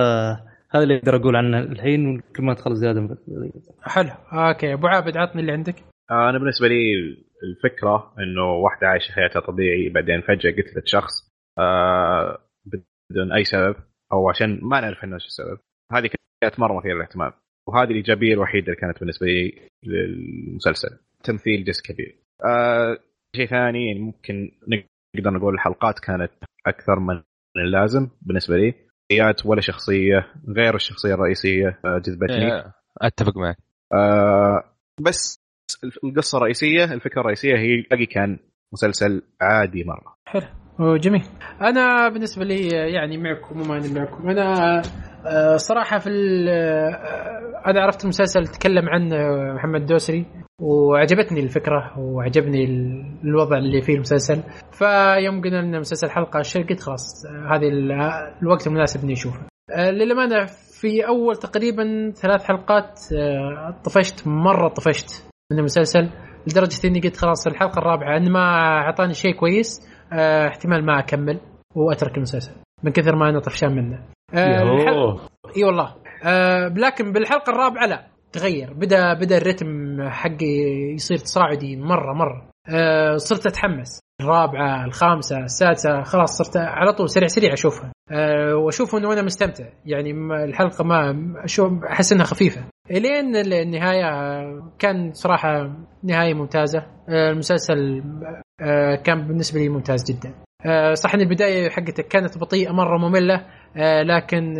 [0.71, 3.17] هذا اللي أقدر أقول عنه الحين وكل ما تخلص زيادة.
[3.83, 4.09] حلو.
[4.33, 5.75] أوكي أبو عابد عطني اللي عندك.
[6.11, 6.75] أنا بالنسبة لي
[7.43, 11.11] الفكرة إنه واحدة عايشة حياتها طبيعي بعدين فجأة قتلت شخص
[11.59, 13.75] آه، بدون أي سبب
[14.13, 15.59] أو عشان ما نعرف إنه شو السبب.
[15.91, 16.09] هذه
[16.43, 17.31] كانت مرة مثيرة للاهتمام.
[17.67, 20.99] وهذه الإيجابية الوحيدة اللي كانت بالنسبة لي للمسلسل.
[21.23, 22.15] تمثيل جيسيكا بيل
[22.45, 22.97] آه
[23.35, 24.51] شيء ثاني يعني ممكن
[25.17, 26.31] نقدر نقول الحلقات كانت
[26.67, 27.23] أكثر من
[27.57, 28.73] اللازم بالنسبة لي.
[29.11, 33.57] شخصيات ولا شخصية غير الشخصية الرئيسية آه، جذبتني إيه، أتفق معك.
[33.93, 34.63] آه
[35.01, 35.40] بس
[36.03, 38.37] القصة الرئيسية الفكرة الرئيسية هي الباقي كان
[38.73, 40.15] مسلسل عادي مرة.
[40.79, 41.21] أوه، جميل.
[41.61, 44.81] أنا بالنسبة لي يعني معكم وما أنا معكم أنا
[45.25, 46.09] آه، صراحة في
[46.49, 49.15] آه، أنا عرفت المسلسل تكلم عنه
[49.53, 50.25] محمد دوسري
[50.59, 54.43] وعجبتني الفكرة وعجبني ال- الوضع اللي فيه المسلسل.
[54.71, 57.91] فيوم قلنا ان مسلسل حلقة قلت خلاص آه، هذه ال-
[58.41, 59.39] الوقت المناسب إني أشوفه.
[59.75, 60.45] آه، للأمانة
[60.81, 65.30] في أول تقريبا ثلاث حلقات آه، طفشت مرة طفشت.
[65.51, 66.09] من المسلسل
[66.47, 68.39] لدرجة إني قلت خلاص الحلقة الرابعة ان ما
[68.77, 71.39] أعطاني شيء كويس آه، احتمال ما أكمل
[71.75, 72.51] وأترك المسلسل
[72.83, 73.99] من كثر ما أنا طفشان منه.
[74.33, 75.21] يوه.
[75.57, 75.95] إي والله.
[76.25, 79.67] آه لكن بالحلقة الرابعة لا تغير بدا بدأ الرتم
[80.09, 80.45] حقي
[80.95, 82.49] يصير تصاعدي مره مرة.
[82.69, 83.99] أه صرت أتحمس.
[84.21, 87.91] الرابعه الخامسة السادسة خلاص صرت على طول سريع سريع أشوفها.
[88.11, 89.65] أه وأشوف إنه أنا مستمتع.
[89.85, 90.11] يعني
[90.43, 92.61] الحلقة ما أشوف أحس إنها خفيفة.
[92.91, 94.09] إلين النهاية
[94.79, 95.69] كان صراحة
[96.03, 96.79] نهاية ممتازة.
[97.09, 98.03] أه المسلسل
[98.61, 100.33] أه كان بالنسبة لي ممتاز جدا.
[100.65, 103.45] أه صح إن البداية حقتك كانت بطيئة مرة مملة.
[104.03, 104.53] لكن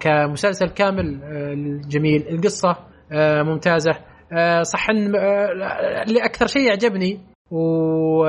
[0.00, 1.20] كمسلسل كامل
[1.88, 2.76] جميل القصة
[3.42, 3.92] ممتازة.
[4.62, 5.16] صح إن
[6.06, 8.24] اللي أكثر شيء يعجبني و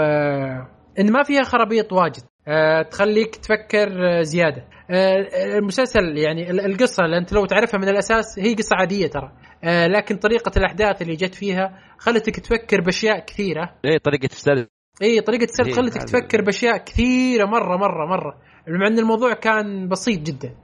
[1.00, 2.24] إن ما فيها خرابيط واجد.
[2.48, 4.68] أه تخليك تفكر زيادة.
[4.90, 5.28] أه
[5.58, 9.32] المسلسل يعني القصة اللي أنت لو تعرفها من الأساس هي قصة عادية ترى.
[9.64, 13.74] أه لكن طريقة الأحداث اللي جت فيها خلتك تفكر بأشياء كثيرة.
[13.86, 14.68] إيه طريقة السرد.
[15.02, 18.38] اي طريقة السرد خلتك تفكر بأشياء كثيرة مرة مرة مرة.
[18.68, 20.56] مع إن الموضوع كان بسيط جدا.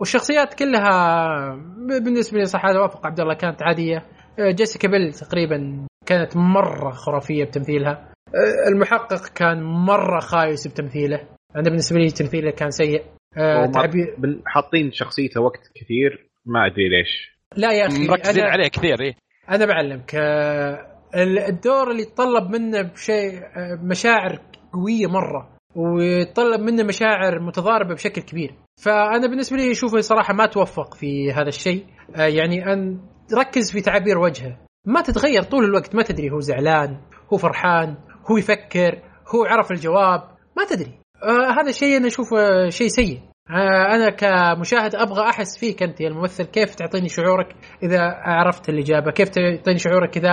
[0.00, 1.28] والشخصيات كلها
[2.04, 3.06] بالنسبة لي صح هذا وافق.
[3.06, 4.06] عبد الله كانت عادية.
[4.40, 8.08] جيسيكا بيل تقريبا كانت مرة خرافية بتمثيلها.
[8.72, 11.20] المحقق كان مرة خايس بتمثيله.
[11.56, 13.02] أنا بالنسبة لي تمثيله كان سيء.
[13.74, 14.16] تعبير
[14.46, 17.38] حاطين شخصيته وقت كثير ما أدري ليش.
[17.56, 18.52] لا يا أخي مركزين أنا...
[18.52, 19.14] عليه كثير إيه؟
[19.50, 20.14] أنا بعلمك
[21.48, 23.40] الدور اللي يتطلب منه بشيء
[23.82, 24.40] مشاعر
[24.72, 28.54] قوية مرة ويتطلب منه مشاعر متضاربة بشكل كبير.
[28.82, 31.86] فأنا بالنسبة لي اشوفه صراحة ما توفق في هذا الشيء.
[32.16, 33.00] يعني أن
[33.38, 34.58] ركز في تعابير وجهه.
[34.84, 37.00] ما تتغير طول الوقت ما تدري هو زعلان
[37.32, 37.96] هو فرحان
[38.30, 39.02] هو يفكر
[39.34, 40.20] هو عرف الجواب.
[40.56, 40.98] ما تدري.
[41.22, 43.20] آه هذا الشيء أنا أشوفه شيء سيء.
[43.50, 49.10] آه أنا كمشاهد أبغى أحس فيك أنت يا الممثل كيف تعطيني شعورك إذا عرفت الإجابة؟
[49.10, 50.32] كيف تعطيني شعورك إذا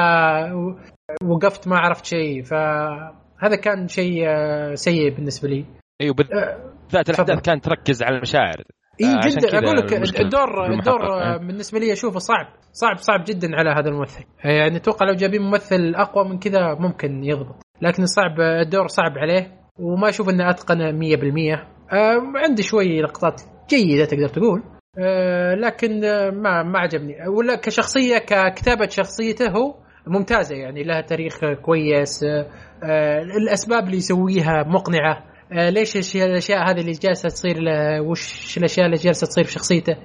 [1.24, 4.26] وقفت ما عرفت شيء؟ فهذا كان شيء
[4.74, 5.66] سيء بالنسبة لي.
[6.02, 8.64] أيوه بالذات الأحداث كانت تركز على المشاعر.
[9.02, 9.58] إي جدا.
[9.58, 14.24] أقول لك الدور الدور بالنسبة لي أشوفه صعب صعب صعب جدا على هذا الممثل.
[14.44, 17.65] يعني أتوقع لو جايبين ممثل أقوى من كذا ممكن يضبط.
[17.82, 21.60] لكن صعب الدور صعب عليه وما أشوف إنه أتقن 100%
[21.94, 24.64] آه عندي شوي لقطات جيدة تقدر تقول.
[25.00, 26.00] آه لكن
[26.32, 27.16] ما ما عجبني.
[27.38, 29.76] ولا كشخصية ككتابة شخصيته هو
[30.08, 32.24] ممتازة يعني لها تاريخ كويس.
[32.24, 35.24] آه الأسباب اللي يسويها مقنعة.
[35.52, 37.58] ليش الأشياء هذه اللي جالسة تصير
[38.02, 39.96] وش الأشياء اللي جالسة تصير في شخصيته؟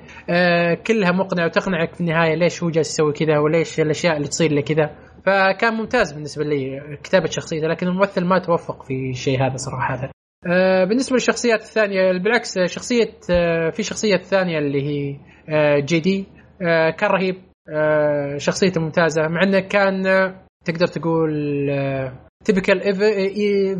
[0.86, 4.60] كلها مقنعة وتقنعك في النهاية ليش هو جالس يسوي كذا وليش الأشياء اللي تصير له
[4.60, 4.90] كذا.
[5.26, 10.10] فكان ممتاز بالنسبة لي كتابة شخصيته لكن الممثل ما توفق في الشيء هذا صراحة.
[10.46, 15.16] آه بالنسبة للشخصيات الثانية بالعكس شخصية آه في شخصية الثانية اللي هي
[15.48, 16.26] آه جي دي
[16.98, 17.36] كان رهيب.
[18.36, 20.02] شخصيته ممتازة مع إنه كان
[20.64, 21.30] تقدر تقول
[22.44, 22.94] تيبكال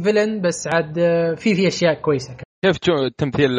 [0.04, 0.94] فيلن بس عاد
[1.36, 2.76] في في أشياء كويسة كيف
[3.18, 3.50] تمثيل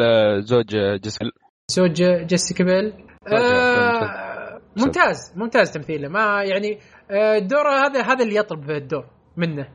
[0.42, 1.30] زوج جيسيكا؟
[1.70, 2.92] زوج جيسيكا بيل.
[3.32, 6.08] آه ممتاز ممتاز تمثيله.
[6.08, 6.78] ما يعني
[7.10, 9.68] الدور هذا هذا اللي يطلب الدور منه.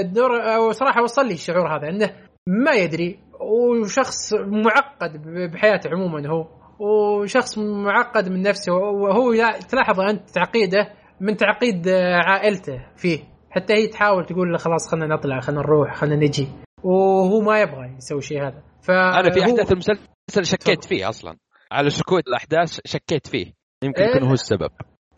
[0.00, 0.30] الدور
[0.72, 2.10] صراحة وصل لي الشعور هذا إنه
[2.46, 6.46] ما يدري وشخص معقد بحياته عموما هو
[6.78, 9.34] وشخص معقد من نفسه وهو
[9.68, 11.88] تلاحظ أنت تعقيده من تعقيد
[12.24, 13.18] عائلته فيه.
[13.50, 16.48] حتى هي تحاول تقول له خلاص خلينا نطلع خلينا نروح خلينا نجي.
[16.82, 18.62] وهو ما يبغى يسوي شيء هذا.
[18.88, 21.36] أنا في أحداث المسلسل شكيت فيه أصلا.
[21.72, 23.52] على سكوت الأحداث شكيت فيه.
[23.84, 24.70] يمكن يكون هو السبب.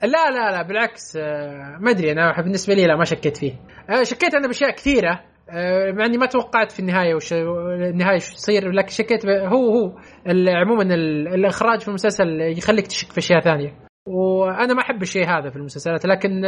[0.02, 1.16] لا لا لا بالعكس
[1.80, 3.52] ما أدري أنا بالنسبة لي لا ما شكيت فيه.
[4.02, 5.20] شكيت أنا بأشياء كثيرة
[5.92, 9.98] مع إني ما توقعت في النهاية وش النهاية وش تصير لكن شكيت هو هو
[10.48, 10.94] عموما
[11.34, 13.74] الإخراج في المسلسل يخليك تشك في أشياء ثانية.
[14.08, 16.44] وأنا ما أحب الشيء هذا في المسلسلات لكن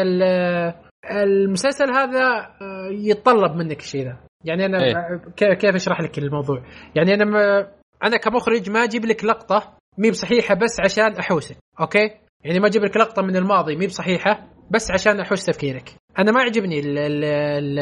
[1.10, 2.50] المسلسل هذا
[2.90, 4.16] يتطلب منك الشيء ذا.
[4.44, 6.62] يعني أنا إيه؟ كيف أشرح لك الموضوع؟
[6.94, 7.68] يعني أنا ما
[8.04, 12.10] أنا كمخرج ما أجيب لك لقطة مي بصحيحة بس عشان أحوسك okay؟
[12.44, 15.94] يعني ما أجيب لك لقطة من الماضي مي بصحيحة بس عشان أحوس تفكيرك.
[16.18, 17.78] أنا ما يعجبني ال ال ال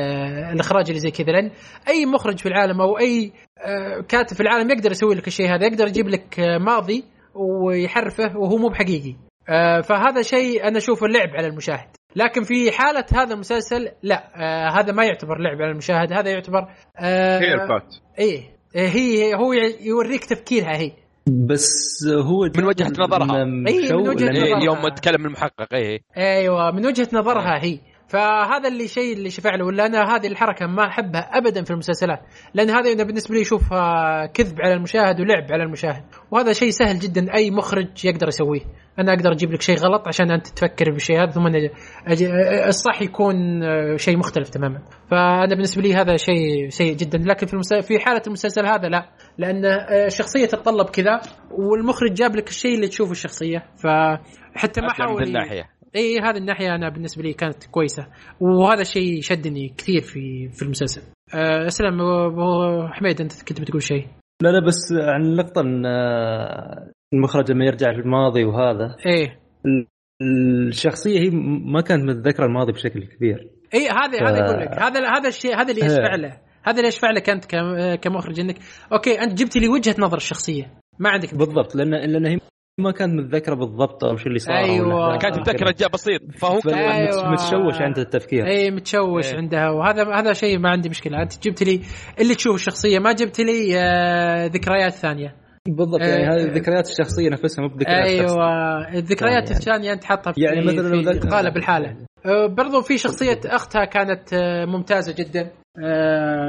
[0.52, 1.50] الإخراج اللي زي كذا لأن
[1.88, 3.32] أي مخرج في العالم أو أي
[4.09, 7.04] كاتب في العالم يقدر يسوي لك الشيء هذا يقدر يجيب لك ماضي
[7.34, 9.16] ويحرفه وهو مو بحقيقي.
[9.82, 11.88] فهذا شيء أنا أشوفه لعب على المشاهد.
[12.16, 16.68] لكن في حالة هذا المسلسل لا آه هذا ما يعتبر لعب على المشاهد هذا يعتبر
[16.98, 18.42] آه هي
[18.74, 20.92] إيه هي هو يوريك تفكيرها هي.
[21.29, 23.39] بس هو من وجهة نظرها.
[23.43, 23.45] اي
[23.93, 24.59] من وجهة نظرها.
[24.59, 27.79] اليوم تكلم المحقق اي أيوه من وجهة نظرها هي.
[28.09, 32.20] فهذا اللي شيء اللي شفع له ولا أنا هذه الحركة ما أحبها ابدا في المسلسلات.
[32.54, 36.02] لأن هذا أنا بالنسبة لي اشوفها كذب على المشاهد ولعب على المشاهد.
[36.30, 38.61] وهذا شيء سهل جدا أي مخرج يقدر يسويه.
[38.98, 41.46] أنا أقدر أجيب لك شيء غلط عشان أنت تفكر بالشيء هذا ثم
[42.07, 42.30] أجي
[42.68, 44.82] الصح يكون آه، شيء مختلف تماما.
[45.11, 47.18] فأنا بالنسبة لي هذا شيء سيء جدا.
[47.18, 49.11] لكن في المسلسل في حالة المسلسل هذا لا.
[49.38, 53.59] لأن آه، الشخصيه تتطلب كذا والمخرج جاب لك الشيء اللي تشوفه الشخصية.
[53.59, 58.07] فحتى ما أبدأ من حاول الناحيه اي هذه الناحية أنا بالنسبة لي كانت كويسة
[58.40, 61.03] وهذا الشيء شدني كثير في في المسلسل.
[61.34, 62.01] أه اسلم
[62.92, 64.07] حميد أنت كنت بتقول شيء؟
[64.42, 69.38] لا لا بس عن النقطة إن آه، المخرج لما يرجع في الماضي وهذا إيه.
[70.68, 71.30] الشخصية هي
[71.64, 73.51] ما كانت متذكرة الماضي بشكل كبير.
[73.74, 76.88] اي هذا ف- هذا يقول لك هذا هذا الشيء هذا اللي يشفع له هذا اللي
[76.88, 78.57] يشفع لك انت كم- كمخرج إنك
[78.92, 82.38] أوكي أنت جبت لي وجهة نظر الشخصية ما عندك بالضبط لأن لأن هي
[82.79, 85.07] ما كانت متذكرة بالضبط أو شو اللي صار أيوة.
[85.09, 86.20] ولا- كانت متذكرة جاء بسيط.
[86.39, 87.31] فهو كان أيوة.
[87.33, 88.47] متشوش عند التفكير.
[88.47, 89.37] اي متشوش إيه.
[89.37, 89.70] عندها.
[89.70, 91.22] وهذا هذا شيء ما عندي مشكلة.
[91.22, 91.81] أنت جبت لي
[92.20, 95.35] اللي تشوف الشخصية ما جبت لي آه ذكريات ثانية.
[95.68, 98.33] بالضبط يعني آه، هذه الذكريات الشخصية نفسها مو بذكريات شخص.
[98.33, 101.97] أيوه الذكريات يعني- الثانية أنت حاطها في يعني مثلاً لو قالب الحالة.
[102.27, 105.51] آه، برضو في شخصية أختها كانت آه، ممتازة جدا.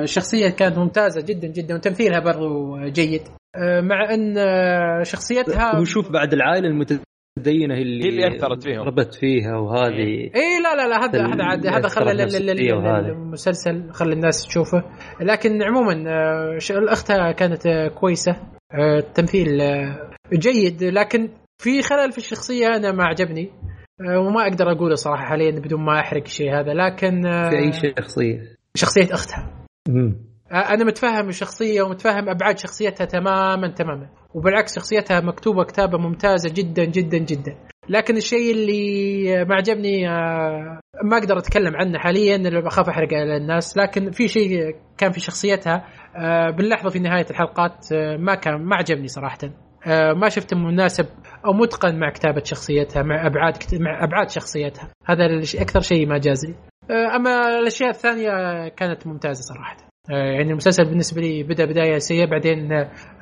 [0.03, 3.21] الشخصيه كانت ممتازة جدا جدا وتمثيلها برضو جيد.
[3.81, 8.81] مع أن آه، شخصيتها وشوف بعد العائلة المتدينة هي اللي هي اللي أثرت فيهم.
[8.81, 12.11] ربت فيها وهذه اي لا لا لا هذا هذا عاد هذا خلى.
[13.11, 14.83] المسلسل خلى الناس تشوفه.
[15.21, 18.31] لكن عموما آه، ش- اختها كانت آه، كويسة.
[18.73, 20.83] آه، التمثيل آه، جيد.
[20.83, 21.29] لكن
[21.61, 23.49] في خلل في الشخصية أنا ما عجبني.
[24.01, 26.73] آه، وما أقدر أقوله صراحة حاليا بدون ما أحرق الشيء هذا.
[26.73, 28.41] لكن آه، في أي شخصية؟
[28.75, 29.65] شخصية أختها.
[29.89, 30.15] مم.
[30.51, 34.09] أنا متفهم الشخصيه ومتفهم أبعاد شخصيتها تماما تماما.
[34.33, 37.55] وبالعكس شخصيتها مكتوبة كتابة ممتازة جدا جدا جدا.
[37.89, 40.07] لكن الشيء اللي ما عجبني
[41.03, 43.77] ما أقدر أتكلم عنه حاليا بخاف أحرق على الناس.
[43.77, 45.85] لكن في شيء كان في شخصيتها
[46.51, 49.37] بنلاحظه في نهاية الحلقات ما كان ما عجبني صراحة.
[50.15, 51.05] ما شفته مناسب
[51.45, 54.89] أو متقن مع كتابة شخصيتها مع أبعاد مع أبعاد شخصيتها.
[55.05, 55.25] هذا
[55.61, 56.55] أكثر شيء ما جاز لي
[57.15, 59.86] أما الأشياء الثانية كانت ممتازة صراحة.
[60.09, 62.71] يعني المسلسل بالنسبة لي بدأ بداية سيئة بعدين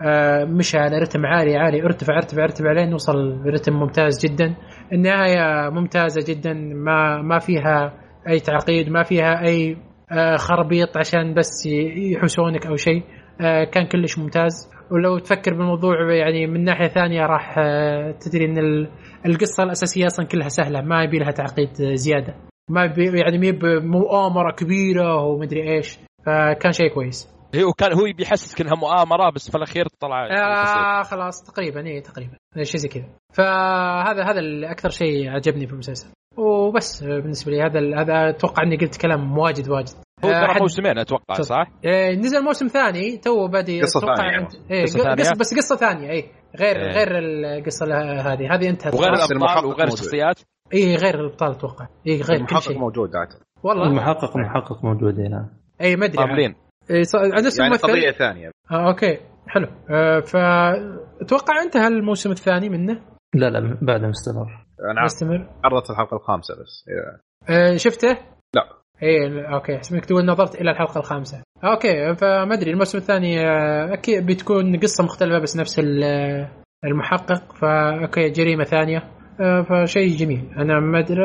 [0.02, 4.56] آه، مشى على رتم عالي عالي ارتفع ارتفع ارتفع لين وصل رتم ممتاز جدا.
[4.94, 7.94] النهاية ممتازة جدا ما ما فيها
[8.30, 9.78] أي تعقيد ما فيها أي
[10.12, 11.66] آه، خربيط عشان بس
[12.14, 13.04] يحوسونك أو شيء.
[13.42, 14.70] آه، كان كلش ممتاز.
[14.92, 18.90] ولو تفكر بالموضوع يعني من ناحية ثانية راح آه، تدري إن ال-
[19.26, 22.36] القصة الأساسية أصلا كلها سهلة ما يبي لها تعقيد آه، زيادة.
[22.70, 26.00] ما يعني يبي مؤامره كبيرة ومدري إيش.
[26.26, 27.36] فكان شيء كويس.
[27.56, 32.38] هو كان هو بيحسسك انها مؤامرة بس في الأخير طلع آه خلاص تقريبا اي تقريبا
[32.62, 33.04] شيء زي كذا.
[33.34, 36.08] فهذا هذا أكثر شيء عجبني في المسلسل.
[36.38, 39.94] وبس بالنسبة لي هذا هذا أتوقع إني قلت كلام واجد واجد.
[40.26, 44.16] هو آه، ترى حد- موسمين أتوقع صح؟ إيه، نزل موسم ثاني تو بادي قصة أتوقع
[44.16, 44.48] ثانية.
[44.48, 46.92] أنت- إيه قصة ثانية؟ قصة بس قصة ثانية اي غير إيه.
[46.92, 47.86] غير القصة
[48.34, 48.56] هذه.
[48.56, 48.94] هذه انتهت.
[48.94, 49.08] وغير.
[49.14, 49.88] المحقق الأبطال وغير.
[49.88, 50.40] الشخصيات؟
[50.74, 51.88] اي غير الأبطال أتوقع.
[52.08, 52.78] اي غير كل المحقق شيء.
[52.80, 53.28] موجود عاد.
[53.64, 53.84] والله.
[53.88, 55.50] المحقق محقق موجود هنا
[55.82, 56.28] أي ما أدري عاد.
[56.28, 56.56] كاملين
[56.90, 57.16] إيه ص-
[57.60, 58.52] يعني ممثل قضية ثانية.
[58.72, 59.18] آه okay
[59.48, 59.68] حلو.
[59.90, 63.02] آه فاتوقع انتهى الموسم الثاني منه؟
[63.36, 64.66] لا لا بعد مستمر.
[64.92, 67.22] أنا مستمر؟ عرضت الحلقة الخامسة بس إيه.
[67.56, 68.18] آه شفته؟
[68.56, 68.64] لا.
[69.04, 69.78] اي okay.
[69.78, 71.42] حسبك تقول نظرت إلى الحلقة الخامسة.
[71.64, 76.50] okay فما أدري الموسم الثاني آه، أكيد بتكون قصة مختلفة بس نفس ال- آه،
[76.86, 79.04] المحقق فا okay جريمة ثانية.
[79.42, 80.50] آه، فشيء جميل.
[80.58, 81.22] أنا ما أدري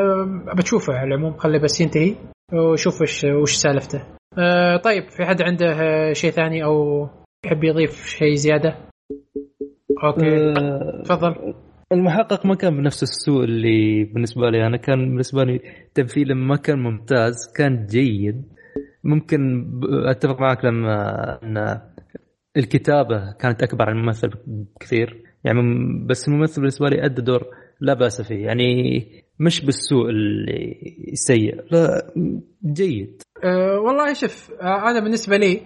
[0.57, 2.15] بتشوفه على العموم خليه بس ينتهي.
[2.53, 4.03] وشوف وش وش سالفته.
[4.37, 7.07] آه، طيب في حد عنده آه، شيء ثاني أو
[7.45, 8.75] يحب يضيف شيء زيادة؟
[10.03, 11.53] أوكي آه، تفضل.
[11.91, 14.67] المحقق ما كان بنفس السوء اللي بالنسبة لي.
[14.67, 15.59] أنا كان بالنسبة لي
[15.93, 18.43] تمثيله ما كان ممتاز كان جيد.
[19.03, 19.71] ممكن
[20.05, 21.81] أتفق معك لما أن
[22.57, 25.23] الكتابة كانت أكبر عن الممثل بكثير.
[25.43, 25.61] يعني
[26.05, 27.43] بس الممثل بالنسبة لي أدى دور
[27.81, 28.45] لا بأس فيه.
[28.45, 29.01] يعني
[29.39, 30.75] مش بالسوء اللي
[31.13, 32.13] سيء لا
[32.65, 33.21] جيد.
[33.43, 35.61] أه والله شوف أه أنا بالنسبة لي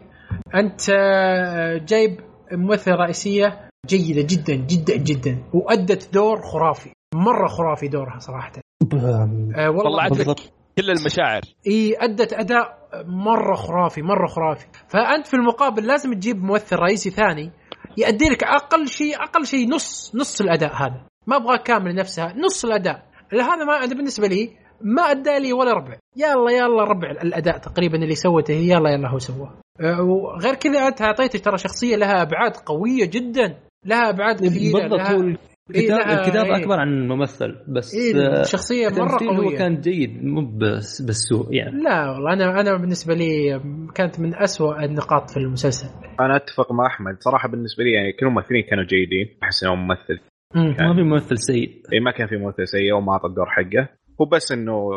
[0.55, 2.19] أنت أه جايب
[2.51, 8.51] ممثلة رئيسية جيدة جدا جدا جدا وأدت دور خرافي مرة خرافي دورها صراحة.
[8.93, 10.35] أه والله طلعت لك
[10.77, 11.41] كل المشاعر.
[11.67, 14.65] إي أدت أداء مرة خرافي مرة خرافي.
[14.87, 17.51] فأنت في المقابل لازم تجيب ممثل رئيسي ثاني
[17.97, 21.05] يؤدي لك أقل شيء أقل شيء نص نص الأداء هذا.
[21.27, 23.05] ما أبغى كامل نفسها نص الأداء.
[23.33, 24.49] هذا ما أنا بالنسبة لي
[24.81, 25.97] ما أدى لي ولا ربع.
[26.17, 29.53] يلا يلا ربع الأداء تقريبا اللي سوته هي يلا يلا هو سواه.
[29.81, 34.99] أه، وغير كذا أنت أعطيته ترى شخصية لها أبعاد قوية جدا لها أبعاد كثيرة بالضبط.
[34.99, 35.21] لها هو
[35.75, 36.61] إيه، الكتاب لها- الكتابه إيه.
[36.63, 39.57] أكبر عن الممثل بس إيه آه، الشخصيه مرة التمثيل هو قوية.
[39.57, 41.81] كان جيد مو بس بالسوء يعني.
[41.83, 43.61] لا والله أنا أنا بالنسبة لي
[43.95, 45.87] كانت من أسوأ النقاط في المسلسل.
[46.19, 47.17] أنا أتفق مع أحمد.
[47.19, 50.13] صراحة بالنسبة لي يعني كل الممثلين كانوا جيدين أحس انه ممثل.
[50.13, 50.34] مم.
[50.55, 51.81] ما في ممثل سيء.
[51.93, 53.89] إيه ما كان في ممثل سيء وما أعطى الدور حقه.
[54.21, 54.89] هو بس إنه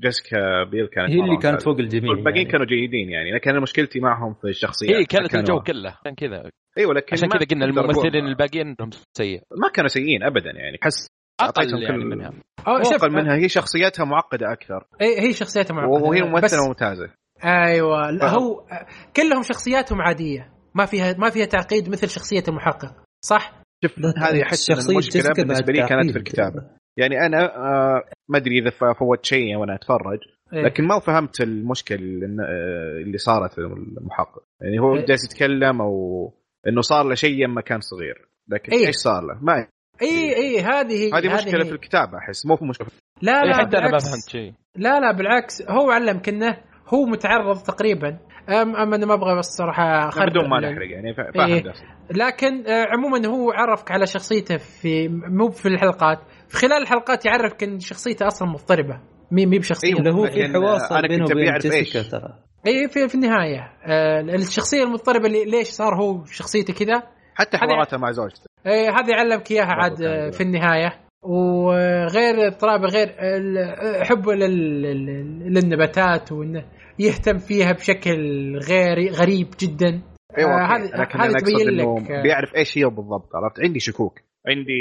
[0.00, 1.62] جيسيكا بيل كانت هي اللي كانت.
[1.62, 2.52] فوق الجميع والباقيين يعني.
[2.52, 4.96] كانوا جيدين يعني لكن أنا مشكلتي معهم في الشخصيات.
[4.96, 6.50] هي كانت كانوا- الجو كله عشان كذا.
[6.78, 9.40] إيوه لكن عشان كذا قلنا الممثلين الباقيين انهم سيء.
[9.62, 11.08] ما كانوا سيئين ابدا يعني حس
[11.40, 12.32] أعطيتهم أقل يعني كل- منها.
[12.68, 13.34] أو أقل منها.
[13.36, 14.86] هي شخصيتها معقدة أكثر.
[15.00, 16.04] إيه هي شخصيتها معقدة.
[16.04, 17.10] وهي بس ممثلة ممتازة.
[17.44, 18.10] أيوه.
[18.10, 18.42] لا فهم.
[18.42, 18.66] هو
[19.16, 20.52] كلهم شخصياتهم عادية.
[20.74, 22.94] ما فيها ما فيها تعقيد مثل شخصية المحقق
[23.24, 26.18] صح؟ شوف هذه احس المشكلة بالنسبة لي كانت في.
[26.18, 26.62] الكتابة
[26.98, 30.18] يعني أنا آه ما أدري إذا فوت شيء وأنا أتفرج
[30.52, 30.62] إيه.
[30.62, 35.04] لكن ما فهمت المشكلة اللي, آه، صارت للمحقق يعني هو إيه.
[35.04, 36.32] جالس يتكلم أو
[36.68, 38.86] إنه صار له شيء لما كان صغير لكن إيه.
[38.86, 39.66] إيش صار له؟ ما
[40.02, 41.68] اي اي هذه هذه مشكلة هي.
[41.68, 44.10] في الكتابة أحس مو في مشكلة في لا إيه، لا حتى أنا ما بالعكس.
[44.10, 46.56] فهمت شيء لا لا بالعكس هو علم كنه
[46.94, 48.18] هو متعرض تقريبا
[48.48, 51.14] أم أم أنا ما أبغى بس صراحة بدون ما نحرق يعني إيه.
[51.14, 51.82] فاهم درس.
[52.10, 56.18] لكن آه، عموما هو عرفك على شخصيته في مو في الحلقات
[56.48, 59.98] في خلال الحلقات يعرفك إن شخصيته أصلا مضطربة مي مي بشخصية أيوة.
[59.98, 62.08] اللي هو في حوار صار أنا بينه كنت وبين أبي أعرف جيسيكا إيش.
[62.08, 67.02] ترى اي في, في النهاية آه، الشخصية المضطربة اللي ليش صار هو شخصيته كذا
[67.34, 70.30] حتى حواراته مع زوجته إيه هذا يعلمك إياها عاد آه،.
[70.30, 70.92] في النهاية
[71.22, 76.64] وغير اضطرابه غير ال- حبه لل- لل- للنباتات وانه
[76.98, 78.18] يهتم فيها بشكل
[78.68, 80.02] غير غريب جدا
[80.38, 80.76] أيوه آه،.
[80.76, 84.20] هذه لكن أنا أقصد تبين إنه لك آه، بيعرف إيش هي بالضبط عرفت عندي شكوك
[84.48, 84.72] عندي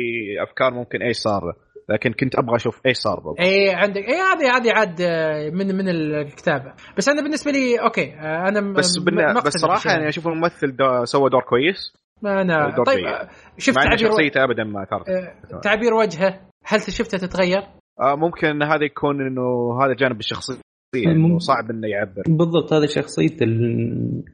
[0.43, 1.41] أفكار ممكن إيش صار
[1.89, 5.75] لكن كنت أبغى أشوف إيش صار بالضبط اي عندك اي هذه هذه عاد آه، من
[5.75, 9.33] من الكتابة بس أنا بالنسبة لي okay أنا بس بالن...
[9.33, 10.09] بس صراحة يعني هذا.
[10.09, 11.05] أشوف الممثل دو...
[11.05, 13.05] سوى دور كويس ما أنا دور طيب.
[13.05, 17.63] آه، شفت تعبير شخصيته ابدا ما آه، تعبير وجهه هل شفته تتغير؟
[18.01, 20.57] آه ممكن هذا يكون إنه هذا جانب الشخصية
[21.05, 21.11] مم.
[21.25, 22.21] إنه صعب إنه يعبر.
[22.27, 23.43] بالضبط هذه شخصيته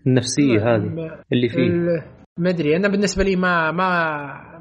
[0.07, 1.11] النفسية هذه.
[1.33, 2.03] اللي فيه ال-
[2.39, 3.87] ما أدري أنا بالنسبة لي ما ما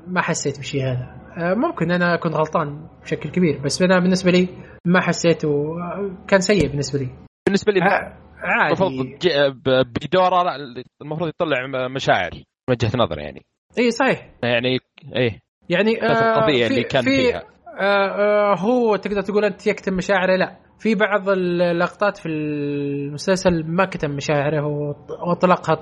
[0.07, 1.21] ما حسيت بالشيء هذا.
[1.37, 4.49] آه، ممكن أنا كنت غلطان بشكل كبير بس أنا بالنسبة لي
[4.87, 7.09] ما حسيته آه، كان سيء بالنسبة لي.
[7.47, 7.81] بالنسبة لي
[8.67, 10.57] المفروض عادي ج- ب- بدورة لا،
[11.03, 13.43] المفروض يطلع مشاعر من وجهة نظر يعني.
[13.79, 14.31] إي صحيح.
[14.43, 14.79] يعني
[15.17, 15.41] إيه.
[15.69, 17.37] يعني آه، القضية في- اللي كان في فيها.
[17.39, 17.45] آه، آه،
[18.59, 20.57] هو تقدر تقول أنت يكتم مشاعره؟ لا.
[20.79, 24.67] في بعض اللقطات في المسلسل ما كتم مشاعره
[25.27, 25.81] واطلقها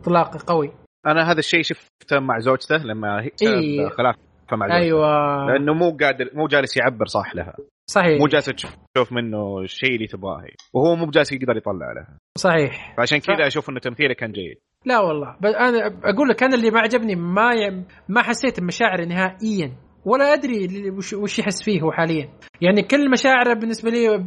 [0.00, 0.72] اطلاق قوي.
[1.06, 3.88] أنا هذا الشيء شفته مع زوجته لما هي إيه.
[3.88, 4.16] خلاف
[4.52, 4.84] مع زوجته.
[4.84, 5.46] أيوه.
[5.46, 7.54] لأنه مو قادر مو جالس يعبر صح لها.
[7.90, 8.20] صحيح.
[8.20, 10.40] مو جالس تشوف منه الشيء اللي تبغاه.
[10.40, 12.18] هي وهو مو جالس يقدر يطلع لها.
[12.38, 12.94] صحيح.
[12.96, 14.56] فعشان ف- كذا أشوف إنه تمثيله كان جيد.
[14.86, 15.36] لا والله.
[15.40, 17.84] بس أنا أقول لك أنا اللي ما عجبني ما ي...
[18.08, 19.72] ما حسيت بمشاعر نهائيا.
[20.04, 22.28] ولا أدري وش, يحس فيه هو حاليا.
[22.60, 24.24] يعني كل مشاعره بالنسبة لي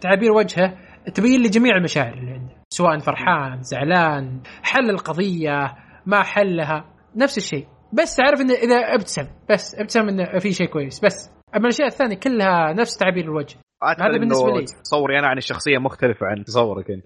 [0.00, 0.74] تعبير وجهه
[1.14, 2.54] تبين لي جميع المشاعر اللي عنده.
[2.70, 5.74] سواء فرحان زعلان حل القضية
[6.06, 6.84] ما حلها
[7.16, 7.66] نفس الشيء.
[7.92, 11.00] بس تعرف إنه إذا أبتسم بس أبتسم إنه في شيء كويس.
[11.04, 13.56] بس أما الأشياء الثانية كلها نفس تعبير الوجه.
[14.00, 14.64] هذا بالنسبة انه لي.
[14.64, 17.04] تصوري أنا عن الشخصية مختلفة عن تصورك أنت.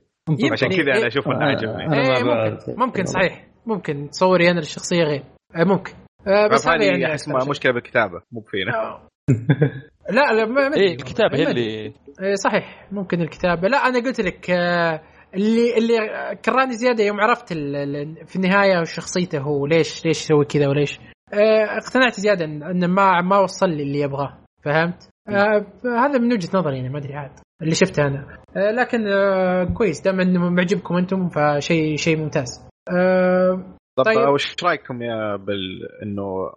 [0.52, 2.68] عشان كذا إيه- أنا أشوف إنه آه، عجبني إيه بعرف.
[2.68, 3.46] ممكن ممكن صحيح.
[3.66, 5.24] ممكن تصوري أنا الشخصيه غير.
[5.56, 5.92] آه، ممكن.
[6.26, 7.50] آه، بس هذا هذه يعني شيء.
[7.50, 9.08] مشكلة بالكتابة مو فينا آه.
[10.10, 11.50] لا لا ما إيه الكتابة هي.
[11.50, 11.92] اللي
[12.22, 13.68] إيه، صحيح ممكن الكتابة.
[13.68, 15.00] لا أنا قلت لك آه،
[15.34, 15.96] اللي اللي
[16.44, 20.98] كراني زيادة يوم عرفت ال- ال- في النهاية شخصيته هو ليش ليش يسوي كذا وليش.
[21.32, 24.38] آه، اقتنعت زيادة إن- انه ما ما وصل لي اللي يبغاه.
[24.64, 27.30] فهمت؟ آه، هذا من وجهة نظري يعني ما أدري عاد.
[27.62, 28.38] اللي شفته أنا.
[28.56, 30.00] آه، لكن آه، كويس.
[30.00, 32.66] دام إنه معجبكم أنتم فشيء شيء ممتاز.
[32.98, 34.28] آه، طب طيب.
[34.28, 36.52] وش رأيكم يا بال إنه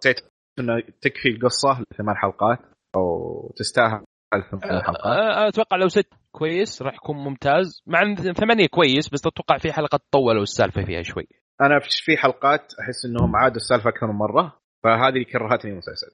[0.58, 2.58] إنه تكفي القصة لثمان حلقات؟
[2.96, 4.04] أو تستاهل
[4.50, 7.82] ثمان حلقات؟ أه، أتوقع لو ست كويس راح يكون ممتاز.
[7.86, 11.28] مع إن ثمانية كويس بس أتوقع في حلقة طولوا السالفة فيها شوي.
[11.60, 16.06] أنا في- في حلقات أحس إنهم عادوا السالفة أكثر من مرة فهذه اللي كرهتني المسلسل.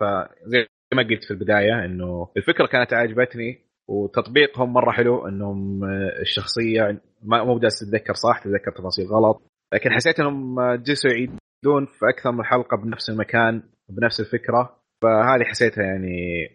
[0.00, 5.84] فزي ما قلت في البداية إنه الفكرة كانت عجبتني وتطبيقهم مرة حلو إنهم
[6.20, 9.42] الشخصية ما مو جالس تتذكر صح تتذكر تفاصيل غلط.
[9.74, 14.82] لكن حسيت إنهم جلسوا يعيدون في أكثر من حلقة بنفس المكان بنفس الفكرة.
[15.02, 16.48] فهذه حسيتها يعني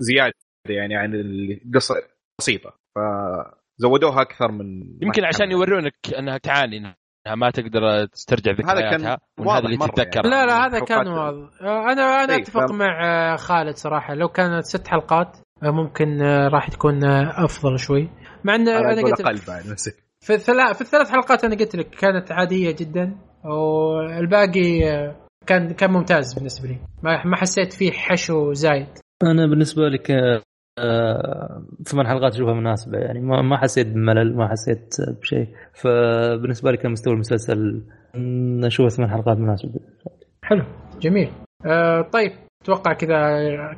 [0.00, 0.34] زيادة
[0.68, 1.94] يعني عن القصة
[2.38, 2.72] بسيطة.
[2.96, 5.50] فزودوها أكثر من يمكن عشان كان.
[5.50, 6.96] يورونك أنها تعاني إنها
[7.36, 11.08] ما تقدر تسترجع كان ذكرياتها وإن واضح هذا اللي مرة تتذكر لا لا هذا كان
[11.08, 11.62] واضح.
[11.62, 12.78] آه، أنا أنا إيه، أتفق فاهم.
[12.78, 14.14] مع خالد صراحة.
[14.14, 17.04] لو كانت ست حلقات ممكن راح تكون
[17.44, 18.10] أفضل شوي.
[18.44, 19.20] مع إن أنا قلت
[20.30, 24.80] لك في الثلاث في الثلاث حلقات أنا قلت لك كانت عادية جدا والباقي
[25.46, 26.78] كان كان ممتاز بالنسبة لي.
[27.02, 28.86] ما حسيت فيه حشو زايد.
[29.22, 30.42] أنا بالنسبة لي ك-
[30.80, 35.46] آه، ثمان حلقات اشوفها مناسبة يعني ما ما حسيت بملل ما حسيت بشيء.
[35.74, 37.82] فبالنسبة لي كان مستوى المسلسل
[38.14, 39.80] إن اشوفه ثمان حلقات مناسبة.
[40.42, 40.64] حلو
[41.00, 41.30] جميل.
[41.66, 42.32] آه طيب.
[42.62, 43.16] أتوقع كذا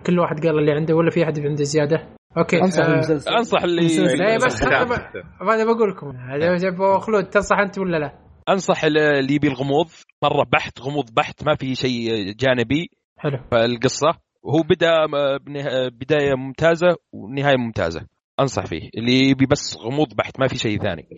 [0.07, 2.09] كل واحد قال اللي عنده ولا في أحد عنده زيادة.
[2.39, 4.19] أوكي أنصح آه المسلسل أنصح اللي المسلسل.
[4.19, 6.17] لا بس أنا بقول لكم.
[6.17, 8.19] هذا أبو خلود تنصح أنت ولا لا؟
[8.49, 9.87] أنصح اللي يبي الغموض.
[10.23, 12.91] مرة بحت غموض بحت ما في شيء جانبي.
[13.19, 13.39] حلو.
[13.51, 14.09] في القصة
[14.43, 15.07] وهو بدا
[15.47, 18.07] بنها- بداية ممتازة ونهاية ممتازة.
[18.41, 18.91] أنصح فيه.
[18.97, 21.09] اللي يبي بس غموض بحت ما في شيء ثاني.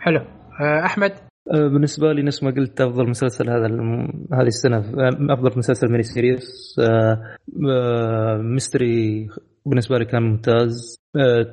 [0.00, 0.18] حلو.
[0.60, 3.66] آه أحمد؟ آه، بالنسبة لي نفس ما قلت أفضل مسلسل هذا.
[4.32, 7.36] هذه السنة آه، أفضل مسلسل mini series آه،
[8.36, 9.28] mystery
[9.66, 10.96] بالنسبة لي كان ممتاز.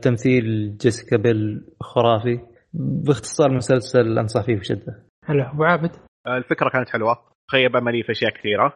[0.01, 2.39] تمثيل جيسيكا بيل خرافي.
[2.73, 5.03] باختصار مسلسل انصح فيه بشدة.
[5.25, 5.91] حلو أبو عابد.
[6.27, 7.17] الفكرة كانت حلوة.
[7.51, 8.73] خيب املي في أشياء كثيرة.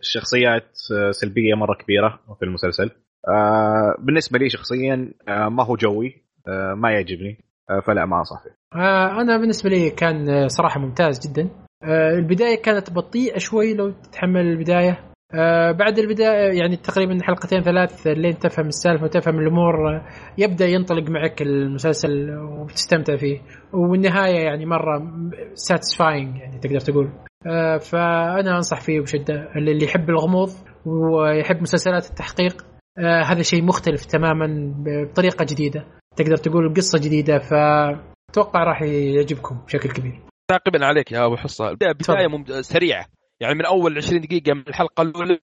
[0.00, 0.76] الشخصيات
[1.10, 2.90] سلبية مرة كبيرة في المسلسل.
[3.98, 6.22] بالنسبة لي شخصيا ما هو جوي.
[6.76, 7.44] ما يعجبني.
[7.80, 8.42] فلا ما انصح
[8.74, 11.50] آه أنا بالنسبة لي كان آه، صراحة ممتاز جدا.
[11.84, 14.98] آه البداية كانت بطيئة شوي لو تتحمل البداية.
[15.34, 20.06] آه بعد البداية يعني تقريبا حلقتين ثلاث لين تفهم السالفة وتفهم الأمور آه
[20.38, 23.40] يبدأ ينطلق معك المسلسل وتستمتع فيه.
[23.72, 25.02] والنهاية يعني مرة
[25.54, 27.10] ساتسفاينج يعني تقدر تقول.
[27.46, 29.48] آه فأنا أنصح فيه بشدة.
[29.56, 30.48] اللي يحب الغموض
[30.86, 32.66] ويحب مسلسلات التحقيق
[32.98, 35.84] آه هذا شيء مختلف تماما بطريقة جديدة.
[36.16, 40.22] تقدر تقول قصة جديدة فأتوقع راح يعجبكم بشكل كبير.
[40.48, 41.72] تعقيبا عليك يا أبو حصة.
[41.72, 42.52] بدايه بداية ممت...
[42.52, 43.06] سريعة.
[43.40, 45.38] يعني من أول 20 دقيقة من الحلقة الأولى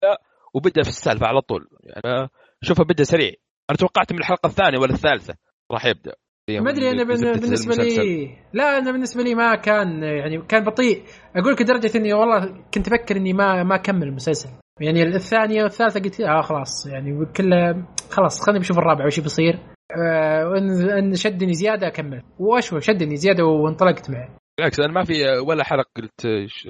[0.53, 1.67] وبدأ في السالفة على طول.
[1.84, 2.30] يعني
[2.61, 3.32] شوفها بدأ سريع.
[3.70, 5.36] أنا توقعت من الحلقة الثانية ولا الثالثة
[5.72, 6.13] راح يبدأ.
[6.49, 11.03] ما أدري أنا بالنسبة لي لا أنا بالنسبة لي ما كان يعني كان بطيء.
[11.36, 14.49] أقول لك لدرجة إني والله كنت أفكر إني ما ما أكمل المسلسل.
[14.82, 19.59] يعني الثانية والثالثة قلت آه خلاص يعني كلها خلاص خليني بشوف الرابع وش بيصير.
[19.92, 22.24] آه وان إن شدني زيادة أكمل.
[22.40, 25.14] واشوى شدني زيادة وانطلقت معه بالعكس أنا ما في
[25.48, 26.68] ولا حلقه قلت ش-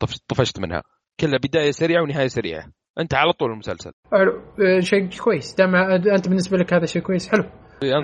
[0.00, 0.82] طف- طفشت منها.
[1.20, 2.64] كلها بداية سريعة ونهاية سريعة.
[3.00, 3.92] أنت على طول المسلسل.
[4.12, 4.32] حلو.
[4.66, 5.54] آه شيء كويس.
[5.54, 7.44] دام انت بالنسبة لك هذا شيء كويس حلو.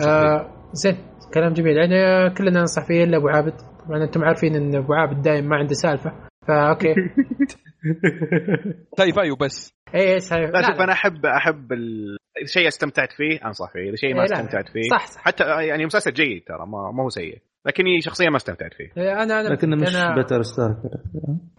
[0.06, 0.96] آه زين.
[1.34, 1.76] كلام جميل.
[1.76, 3.54] يعني كلنا ننصح فيه إلا أبو عابد.
[3.86, 6.12] طبعا أنتم عارفين إن أبو عابد دايم ما عنده سالفة.
[6.48, 7.10] ف okay طيب
[9.00, 9.74] أيوه بس.
[9.94, 10.50] اي اي صحيح.
[10.50, 14.32] لا شوف أنا أحب أحب ال- الشيء استمتعت فيه انصح فيه، الشيء ما إيه،.
[14.32, 14.90] استمتعت فيه.
[14.90, 15.20] صح صح.
[15.20, 17.38] حتى يعني مسلسل جيد ترى ما, ما هو سيء.
[17.66, 19.02] لكني شخصيا ما استمتعت فيه.
[19.02, 20.14] إيه، أنا أنا لكنه مش أنا...
[20.14, 20.76] بيتر ستار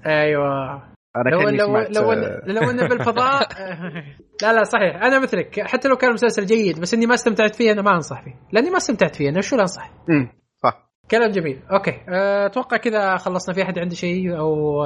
[0.06, 0.84] أيوه.
[1.16, 3.48] أنا لو كأني لو سمعت لو آه، لو إنه بالفضاء
[4.44, 5.04] لا لا صحيح.
[5.04, 5.60] أنا مثلك.
[5.60, 8.40] حتى لو كان مسلسل جيد بس إني ما استمتعت فيه أنا ما أنصح فيه.
[8.52, 10.32] لأني ما استمتعت فيه أنا شو اللي أنصح؟ أمم،
[10.64, 10.92] صح.
[11.12, 11.62] كلام جميل.
[11.72, 11.92] okay.
[12.10, 14.84] أه، أتوقع كذا خلصنا في أحد عنده شيء أو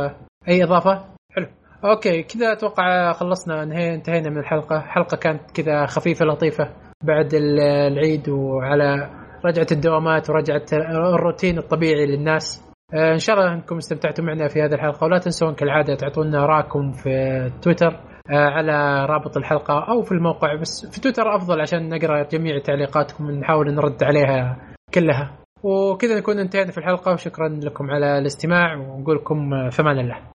[0.48, 1.48] أي إضافة؟ حلو.
[1.86, 4.80] okay كذا أتوقع خلصنا انتهينا من الحلقة.
[4.80, 6.70] حلقة كانت كذا خفيفة لطيفة
[7.04, 9.10] بعد ال- العيد وعلى
[9.46, 12.66] رجعة الدوامات ورجعة الروتين الطبيعي للناس.
[12.94, 15.06] أه، إن شاء الله أنكم استمتعتوا معنا في هذه الحلقة.
[15.06, 17.10] ولا تنسون كالعادة تعطونا اراءكم في
[17.62, 17.88] تويتر
[18.32, 20.56] أه، على رابط الحلقة أو في الموقع.
[20.56, 24.58] بس في تويتر أفضل عشان نقرأ جميع تعليقاتكم ونحاول نرد عليها
[24.94, 25.38] كلها.
[25.64, 27.14] وكذا نكون انتهينا في الحلقة.
[27.14, 28.76] وشكرا لكم على الاستماع.
[28.76, 30.35] ونقول لكم فمان الله.